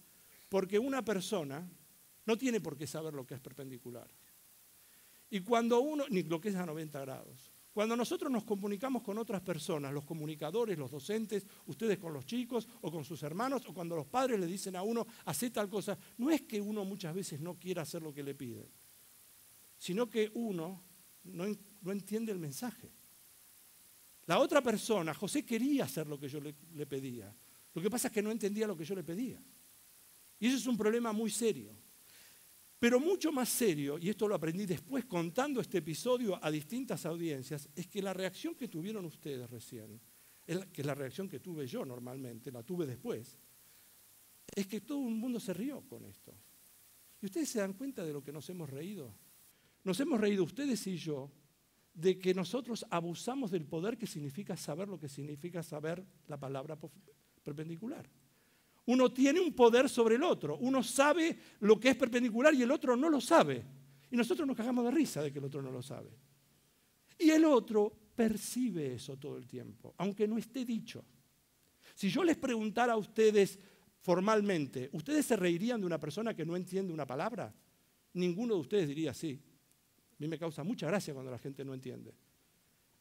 porque 0.48 0.78
una 0.78 1.04
persona 1.04 1.68
no 2.24 2.36
tiene 2.36 2.60
por 2.60 2.76
qué 2.76 2.86
saber 2.86 3.14
lo 3.14 3.26
que 3.26 3.34
es 3.34 3.40
perpendicular. 3.40 4.08
Y 5.30 5.40
cuando 5.40 5.80
uno, 5.80 6.04
ni 6.08 6.22
lo 6.22 6.40
que 6.40 6.50
es 6.50 6.56
a 6.56 6.66
90 6.66 7.00
grados, 7.00 7.52
cuando 7.72 7.94
nosotros 7.94 8.30
nos 8.32 8.44
comunicamos 8.44 9.02
con 9.02 9.18
otras 9.18 9.42
personas, 9.42 9.92
los 9.92 10.04
comunicadores, 10.04 10.78
los 10.78 10.90
docentes, 10.90 11.46
ustedes 11.66 11.98
con 11.98 12.12
los 12.14 12.24
chicos 12.24 12.66
o 12.80 12.90
con 12.90 13.04
sus 13.04 13.22
hermanos, 13.22 13.66
o 13.66 13.74
cuando 13.74 13.94
los 13.96 14.06
padres 14.06 14.40
le 14.40 14.46
dicen 14.46 14.76
a 14.76 14.82
uno, 14.82 15.06
hace 15.26 15.50
tal 15.50 15.68
cosa, 15.68 15.98
no 16.16 16.30
es 16.30 16.42
que 16.42 16.60
uno 16.60 16.84
muchas 16.84 17.14
veces 17.14 17.40
no 17.40 17.58
quiera 17.58 17.82
hacer 17.82 18.02
lo 18.02 18.14
que 18.14 18.22
le 18.22 18.34
piden, 18.34 18.66
sino 19.76 20.08
que 20.08 20.30
uno 20.34 20.82
no, 21.24 21.44
no 21.82 21.92
entiende 21.92 22.32
el 22.32 22.38
mensaje. 22.38 22.90
La 24.26 24.40
otra 24.40 24.60
persona, 24.62 25.14
José 25.14 25.44
quería 25.44 25.84
hacer 25.84 26.06
lo 26.06 26.18
que 26.18 26.28
yo 26.28 26.40
le, 26.40 26.52
pedía. 26.86 27.32
Lo 27.74 27.80
que 27.80 27.90
pasa 27.90 28.08
es 28.08 28.14
que 28.14 28.22
no 28.22 28.30
entendía 28.30 28.66
lo 28.66 28.76
que 28.76 28.84
yo 28.84 28.94
le 28.94 29.04
pedía. 29.04 29.40
Y 30.40 30.48
eso 30.48 30.56
es 30.56 30.66
un 30.66 30.76
problema 30.76 31.12
muy 31.12 31.30
serio. 31.30 31.72
Pero 32.78 33.00
mucho 33.00 33.32
más 33.32 33.48
serio, 33.48 33.98
y 33.98 34.08
esto 34.08 34.28
lo 34.28 34.34
aprendí 34.34 34.66
después 34.66 35.06
contando 35.06 35.60
este 35.60 35.78
episodio 35.78 36.38
a 36.44 36.50
distintas 36.50 37.06
audiencias, 37.06 37.68
es 37.74 37.86
que 37.86 38.02
la 38.02 38.12
reacción 38.12 38.54
que 38.54 38.68
tuvieron 38.68 39.04
ustedes 39.04 39.48
recién, 39.48 40.00
que 40.44 40.82
es 40.82 40.86
la 40.86 40.94
reacción 40.94 41.28
que 41.28 41.40
tuve 41.40 41.66
yo 41.66 41.84
normalmente, 41.84 42.50
la 42.50 42.62
tuve 42.62 42.84
después, 42.84 43.38
es 44.54 44.66
que 44.66 44.80
todo 44.80 45.08
el 45.08 45.14
mundo 45.14 45.40
se 45.40 45.54
rió 45.54 45.82
con 45.88 46.04
esto. 46.04 46.34
¿Y 47.22 47.26
ustedes 47.26 47.48
se 47.48 47.60
dan 47.60 47.72
cuenta 47.74 48.04
de 48.04 48.12
lo 48.12 48.22
que 48.22 48.32
nos 48.32 48.48
hemos 48.50 48.68
reído? 48.68 49.14
Nos 49.84 49.98
hemos 50.00 50.20
reído 50.20 50.44
ustedes 50.44 50.86
y 50.86 50.96
yo 50.96 51.30
de 51.96 52.18
que 52.18 52.34
nosotros 52.34 52.84
abusamos 52.90 53.50
del 53.50 53.64
poder 53.64 53.96
que 53.96 54.06
significa 54.06 54.56
saber 54.56 54.86
lo 54.86 55.00
que 55.00 55.08
significa 55.08 55.62
saber 55.62 56.04
la 56.28 56.38
palabra 56.38 56.78
perpendicular. 57.42 58.08
Uno 58.84 59.10
tiene 59.10 59.40
un 59.40 59.54
poder 59.54 59.88
sobre 59.88 60.16
el 60.16 60.22
otro. 60.22 60.58
Uno 60.58 60.82
sabe 60.82 61.36
lo 61.60 61.80
que 61.80 61.88
es 61.88 61.96
perpendicular 61.96 62.54
y 62.54 62.62
el 62.62 62.70
otro 62.70 62.96
no 62.96 63.08
lo 63.08 63.20
sabe. 63.20 63.64
Y 64.10 64.16
nosotros 64.16 64.46
nos 64.46 64.56
cagamos 64.56 64.84
de 64.84 64.90
risa 64.90 65.22
de 65.22 65.32
que 65.32 65.38
el 65.38 65.46
otro 65.46 65.62
no 65.62 65.70
lo 65.70 65.82
sabe. 65.82 66.10
Y 67.18 67.30
el 67.30 67.46
otro 67.46 67.90
percibe 68.14 68.94
eso 68.94 69.16
todo 69.16 69.38
el 69.38 69.46
tiempo, 69.46 69.94
aunque 69.96 70.28
no 70.28 70.36
esté 70.36 70.66
dicho. 70.66 71.02
Si 71.94 72.10
yo 72.10 72.22
les 72.22 72.36
preguntara 72.36 72.92
a 72.92 72.98
ustedes 72.98 73.58
formalmente, 74.00 74.90
¿ustedes 74.92 75.24
se 75.24 75.36
reirían 75.36 75.80
de 75.80 75.86
una 75.86 75.98
persona 75.98 76.34
que 76.34 76.44
no 76.44 76.56
entiende 76.56 76.92
una 76.92 77.06
palabra? 77.06 77.54
Ninguno 78.12 78.54
de 78.54 78.60
ustedes 78.60 78.88
diría 78.88 79.14
sí. 79.14 79.40
A 80.16 80.22
mí 80.22 80.28
me 80.28 80.38
causa 80.38 80.64
mucha 80.64 80.86
gracia 80.86 81.12
cuando 81.12 81.30
la 81.30 81.38
gente 81.38 81.64
no 81.64 81.74
entiende. 81.74 82.14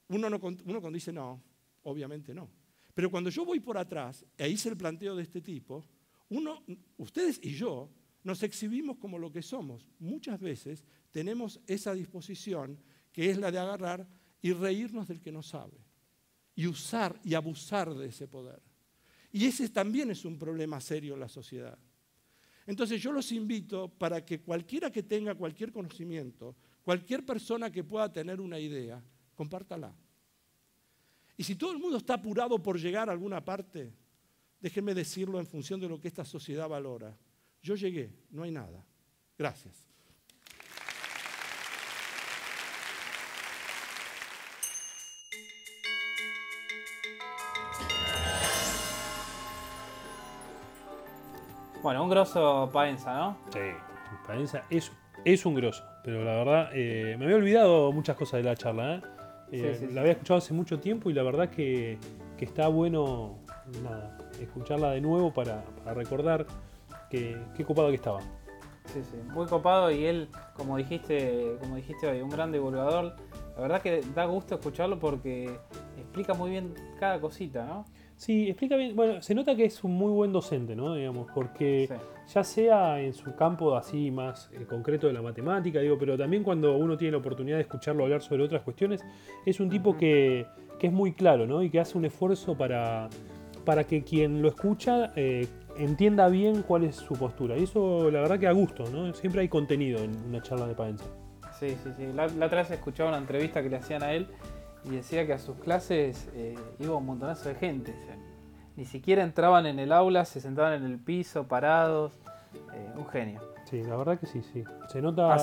Uno, 0.10 0.30
no, 0.30 0.38
uno 0.38 0.82
cuando 0.82 0.92
dice 0.92 1.14
no, 1.14 1.42
obviamente 1.84 2.34
no. 2.34 2.50
Pero 2.94 3.10
cuando 3.10 3.30
yo 3.30 3.46
voy 3.46 3.60
por 3.60 3.78
atrás 3.78 4.26
e 4.38 4.50
hice 4.50 4.70
el 4.70 4.78
planteo 4.78 5.16
de 5.16 5.24
este 5.24 5.42
tipo, 5.42 5.86
uno, 6.30 6.64
ustedes 6.98 7.40
y 7.42 7.54
yo 7.54 7.90
nos 8.24 8.42
exhibimos 8.44 8.98
como 8.98 9.20
lo 9.20 9.32
que 9.32 9.42
somos. 9.42 9.86
Muchas 10.00 10.40
veces 10.40 10.84
tenemos 11.12 11.60
esa 11.68 11.94
disposición 11.94 12.78
que 13.12 13.30
es 13.30 13.38
la 13.38 13.52
de 13.52 13.60
agarrar 13.60 14.08
y 14.42 14.52
reírnos 14.52 15.08
del 15.08 15.22
que 15.22 15.32
no 15.32 15.44
sabe. 15.44 15.78
Y 16.56 16.68
usar 16.68 17.20
y 17.24 17.34
abusar 17.34 17.94
de 17.94 18.08
ese 18.08 18.28
poder. 18.28 18.62
Y 19.32 19.46
ese 19.46 19.70
también 19.70 20.12
es 20.12 20.26
un 20.26 20.40
problema 20.40 20.80
serio 20.82 21.14
en 21.14 21.20
la 21.20 21.28
sociedad. 21.28 21.78
Entonces 22.66 23.02
yo 23.02 23.12
los 23.12 23.32
invito 23.32 23.90
para 23.90 24.26
que 24.26 24.42
cualquiera 24.42 24.90
que 24.92 25.04
tenga 25.04 25.36
cualquier 25.36 25.72
conocimiento, 25.72 26.56
cualquier 26.86 27.26
persona 27.26 27.72
que 27.72 27.84
pueda 27.84 28.14
tener 28.14 28.40
una 28.40 28.60
idea, 28.60 29.04
compártala. 29.34 29.94
Y 31.36 31.44
si 31.44 31.56
todo 31.56 31.72
el 31.72 31.80
mundo 31.80 31.98
está 31.98 32.14
apurado 32.14 32.62
por 32.62 32.80
llegar 32.80 33.10
a 33.10 33.12
alguna 33.12 33.44
parte, 33.44 33.92
déjenme 34.62 34.94
decirlo 34.94 35.40
en 35.40 35.48
función 35.48 35.80
de 35.80 35.90
lo 35.90 36.00
que 36.00 36.08
esta 36.08 36.24
sociedad 36.24 36.70
valora. 36.70 37.18
Yo 37.62 37.76
llegué, 37.76 38.14
no 38.30 38.44
hay 38.44 38.52
nada. 38.52 38.86
Gracias. 39.38 39.84
Bueno, 51.82 52.04
un 52.04 52.10
grosso 52.10 52.70
Paenza, 52.72 53.14
¿no? 53.14 53.38
Sí, 53.52 53.60
Paenza 54.26 54.66
es, 54.70 54.92
es 55.26 55.46
un 55.46 55.56
grosso, 55.56 55.84
pero 56.04 56.24
la 56.24 56.36
verdad 56.36 56.70
eh, 56.74 57.16
me 57.18 57.26
había 57.26 57.38
olvidado 57.38 57.92
muchas 57.92 58.16
cosas 58.16 58.38
de 58.38 58.44
la 58.44 58.56
charla. 58.56 58.96
¿eh? 58.96 59.02
Eh, 59.52 59.90
la 59.92 60.02
había 60.02 60.14
escuchado 60.14 60.38
hace 60.38 60.54
mucho 60.54 60.80
tiempo 60.80 61.10
y 61.10 61.14
la 61.14 61.24
verdad 61.24 61.50
que, 61.50 61.98
está 62.40 62.68
bueno 62.68 63.40
escucharla 64.40 64.92
de 64.92 65.02
nuevo 65.02 65.34
para, 65.34 65.64
recordar 65.96 66.46
que, 67.10 67.36
qué 67.56 67.66
copado 67.66 67.90
que 67.90 67.96
estaba. 67.96 68.22
Sí, 68.86 69.02
sí, 69.04 69.18
muy 69.34 69.48
copado 69.48 69.90
y 69.90 70.06
él, 70.06 70.30
como 70.54 70.78
dijiste, 70.78 71.58
como 71.60 71.76
dijiste 71.76 72.08
hoy, 72.08 72.22
un 72.22 72.30
gran 72.30 72.52
divulgador. 72.52 73.16
La 73.56 73.62
verdad 73.62 73.82
que 73.82 74.02
da 74.14 74.26
gusto 74.26 74.56
escucharlo 74.56 75.00
porque 75.00 75.58
explica 75.98 76.36
muy 76.36 76.52
bien 76.52 76.76
cada 77.00 77.20
cosita, 77.20 77.66
¿no? 77.66 77.86
Sí, 78.18 78.50
explica 78.50 78.78
bien. 78.78 78.96
Bueno, 78.96 79.22
se 79.22 79.36
nota 79.36 79.56
que 79.56 79.66
es 79.66 79.84
un 79.84 79.94
muy 79.94 80.12
buen 80.12 80.32
docente, 80.32 80.76
¿no? 80.76 80.96
Digamos, 80.96 81.28
porque 81.34 81.90
ya 82.34 82.44
sea 82.44 83.02
en 83.02 83.14
su 83.14 83.36
campo 83.36 83.76
así 83.76 84.10
más 84.10 84.50
eh, 84.54 84.66
concreto 84.66 85.08
de 85.08 85.14
la 85.14 85.22
matemática, 85.22 85.80
digo, 85.80 85.98
pero 86.00 86.18
también 86.18 86.44
cuando 86.44 86.78
uno 86.78 86.98
tiene 86.98 87.12
la 87.12 87.18
oportunidad 87.18 87.58
de 87.58 87.64
escucharlo 87.64 88.04
hablar 88.04 88.22
sobre 88.22 88.44
otras 88.44 88.62
cuestiones, 88.62 89.04
es 89.46 89.60
un 89.60 89.70
tipo 89.70 89.98
que, 89.98 90.46
es 90.80 90.92
muy 90.92 91.14
claro, 91.14 91.48
¿no? 91.48 91.64
Y 91.64 91.72
que 91.72 91.80
hace 91.80 91.98
un 91.98 92.06
esfuerzo 92.06 92.56
para, 92.56 93.10
para 93.66 93.86
que 93.86 94.04
quien 94.04 94.44
lo 94.44 94.50
escucha 94.50 95.12
eh, 95.16 95.48
entienda 95.78 96.30
bien 96.30 96.62
cuál 96.62 96.84
es 96.84 96.96
su 96.96 97.16
postura. 97.16 97.58
Y 97.58 97.64
eso, 97.64 98.12
la 98.12 98.22
verdad, 98.22 98.40
que 98.40 98.48
a 98.48 98.52
gusto, 98.52 98.84
¿no? 98.92 99.12
Siempre 99.14 99.42
hay 99.42 99.50
contenido 99.50 100.00
en 100.04 100.16
una 100.30 100.44
charla 100.44 100.68
de 100.68 100.76
Paenza. 100.76 101.06
Sí, 101.60 101.70
sí, 101.84 101.90
sí. 101.98 102.08
La, 102.14 102.28
la 102.28 102.46
otra 102.46 102.60
vez 102.60 102.70
escuchaba 102.70 103.10
una 103.10 103.18
entrevista 103.18 103.64
que 103.64 103.70
le 103.70 103.78
hacían 103.78 104.04
a 104.04 104.14
él 104.14 104.28
y 104.86 104.96
decía 104.96 105.26
que 105.26 105.34
a 105.34 105.40
sus 105.40 105.58
clases 105.58 106.30
eh, 106.36 106.56
iba 106.80 106.96
un 106.96 107.06
montonazo 107.06 107.50
de 107.50 107.56
gente. 107.56 107.94
ni 108.76 108.86
siquiera 108.86 109.24
entraban 109.24 109.66
en 109.66 109.80
el 109.80 109.92
aula, 109.92 110.26
se 110.26 110.40
sentaban 110.40 110.74
en 110.74 110.84
el 110.84 111.00
piso, 111.00 111.48
parados. 111.48 112.14
Eh, 112.74 112.90
un 112.96 113.08
genio. 113.08 113.42
Sí, 113.66 113.84
la 113.84 113.96
verdad 113.96 114.20
que 114.20 114.28
sí, 114.28 114.42
sí. 114.54 114.64
Se 114.88 115.02
nota. 115.02 115.38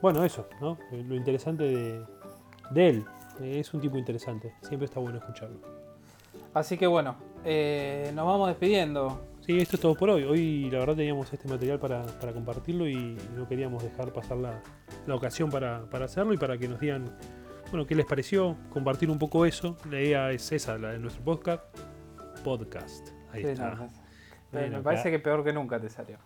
Bueno, 0.00 0.24
eso, 0.24 0.48
¿no? 0.60 0.78
Lo 0.92 1.14
interesante 1.16 1.64
de, 2.70 2.88
él. 2.88 3.04
Eh, 3.40 3.58
es 3.58 3.74
un 3.74 3.80
tipo 3.80 3.98
interesante. 3.98 4.54
Siempre 4.62 4.86
está 4.86 5.00
bueno 5.00 5.18
escucharlo. 5.18 5.58
Así 6.54 6.78
que 6.78 6.86
bueno, 6.86 7.16
nos 7.44 8.26
vamos 8.26 8.48
despidiendo. 8.48 9.20
Sí, 9.40 9.58
esto 9.58 9.76
es 9.76 9.82
todo 9.82 9.94
por 9.94 10.10
hoy. 10.10 10.24
Hoy 10.24 10.70
la 10.70 10.78
verdad 10.78 10.96
teníamos 10.96 11.32
este 11.32 11.48
material 11.48 11.78
para, 11.78 12.04
compartirlo 12.32 12.86
y 12.86 13.16
no 13.36 13.48
queríamos 13.48 13.82
dejar 13.82 14.12
pasar 14.12 14.36
la, 14.38 14.62
ocasión 15.14 15.50
para, 15.50 15.84
para 15.90 16.04
hacerlo 16.04 16.34
y 16.34 16.36
para 16.36 16.58
que 16.58 16.68
nos 16.68 16.80
digan 16.80 17.04
bueno, 17.70 17.86
¿qué 17.86 17.94
les 17.94 18.06
pareció? 18.06 18.56
Compartir 18.70 19.10
un 19.10 19.18
poco 19.18 19.44
eso. 19.44 19.76
La 19.90 20.00
idea 20.00 20.30
es 20.30 20.50
esa, 20.52 20.78
la 20.78 20.90
de 20.90 20.98
nuestro 20.98 21.22
podcast. 21.24 21.62
Podcast. 22.42 23.08
Ahí 23.32 23.44
está. 23.44 23.88
me 24.52 24.80
parece 24.80 25.10
que 25.10 25.18
peor 25.18 25.44
que 25.44 25.52
nunca 25.52 25.78
te 25.78 25.88
salió. 25.88 26.18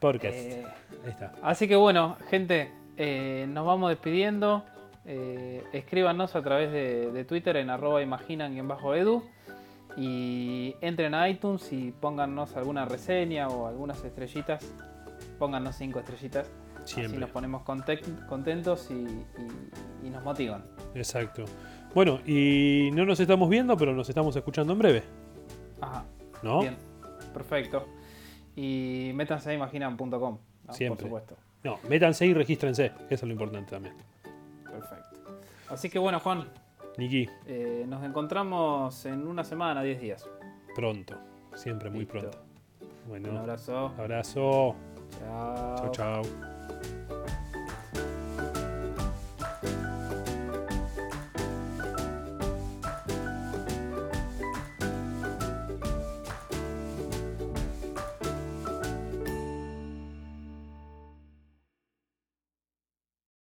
Podcast. 0.00 0.34
Eh, 0.34 0.66
Ahí 1.04 1.10
está. 1.10 1.32
Así 1.42 1.68
que 1.68 1.76
bueno, 1.76 2.16
gente, 2.28 2.72
eh, 2.96 3.46
nos 3.48 3.66
vamos 3.66 3.90
despidiendo. 3.90 4.64
Eh, 5.04 5.64
escríbanos 5.72 6.36
a 6.36 6.42
través 6.42 6.72
de, 6.72 7.24
Twitter 7.24 7.56
en 7.56 7.70
arroba 7.70 8.02
imaginan-edu 8.02 9.22
y 9.96 10.76
entren 10.80 11.14
a 11.14 11.28
iTunes 11.28 11.72
y 11.72 11.92
póngannos 11.92 12.56
alguna 12.56 12.84
reseña 12.84 13.48
o 13.48 13.66
algunas 13.66 14.04
estrellitas. 14.04 14.64
Póngannos 15.38 15.76
cinco 15.76 15.98
estrellitas 16.00 16.50
Siempre. 16.84 17.16
Así 17.16 17.20
nos 17.20 17.30
ponemos 17.30 17.62
contentos 17.62 18.90
y, 18.90 20.08
nos 20.08 20.24
motivan. 20.24 20.64
Exacto. 20.94 21.44
Bueno, 21.94 22.20
y 22.26 22.90
no 22.92 23.04
nos 23.04 23.18
estamos 23.20 23.48
viendo, 23.48 23.76
pero 23.76 23.94
nos 23.94 24.08
estamos 24.08 24.34
escuchando 24.36 24.72
en 24.72 24.78
breve. 24.78 25.02
Ajá. 25.80 26.04
¿No? 26.42 26.60
Bien, 26.60 26.76
perfecto. 27.32 27.86
Y 28.56 29.12
métanse 29.14 29.50
a 29.50 29.54
imaginan.com. 29.54 30.38
Siempre. 30.70 31.08
Por 31.08 31.20
supuesto. 31.20 31.36
No, 31.64 31.78
métanse 31.88 32.26
y 32.26 32.34
regístrense. 32.34 32.86
Eso 32.86 32.94
es 33.10 33.22
lo 33.22 33.32
importante 33.32 33.70
también. 33.70 33.94
Perfecto. 34.64 35.20
Así 35.68 35.90
que 35.90 35.98
bueno, 35.98 36.20
Juan. 36.20 36.48
Niki. 36.96 37.28
Eh, 37.46 37.84
nos 37.88 38.04
encontramos 38.04 39.04
en 39.06 39.26
una 39.26 39.44
semana, 39.44 39.82
10 39.82 40.00
días. 40.00 40.28
Pronto. 40.74 41.16
Siempre 41.54 41.90
muy 41.90 42.06
pronto. 42.06 42.38
Bueno. 43.08 43.30
Un 43.30 43.36
abrazo. 43.38 43.92
Abrazo. 43.98 44.74
Chao. 45.18 45.76
Chao, 45.76 45.90
chao. 45.92 46.49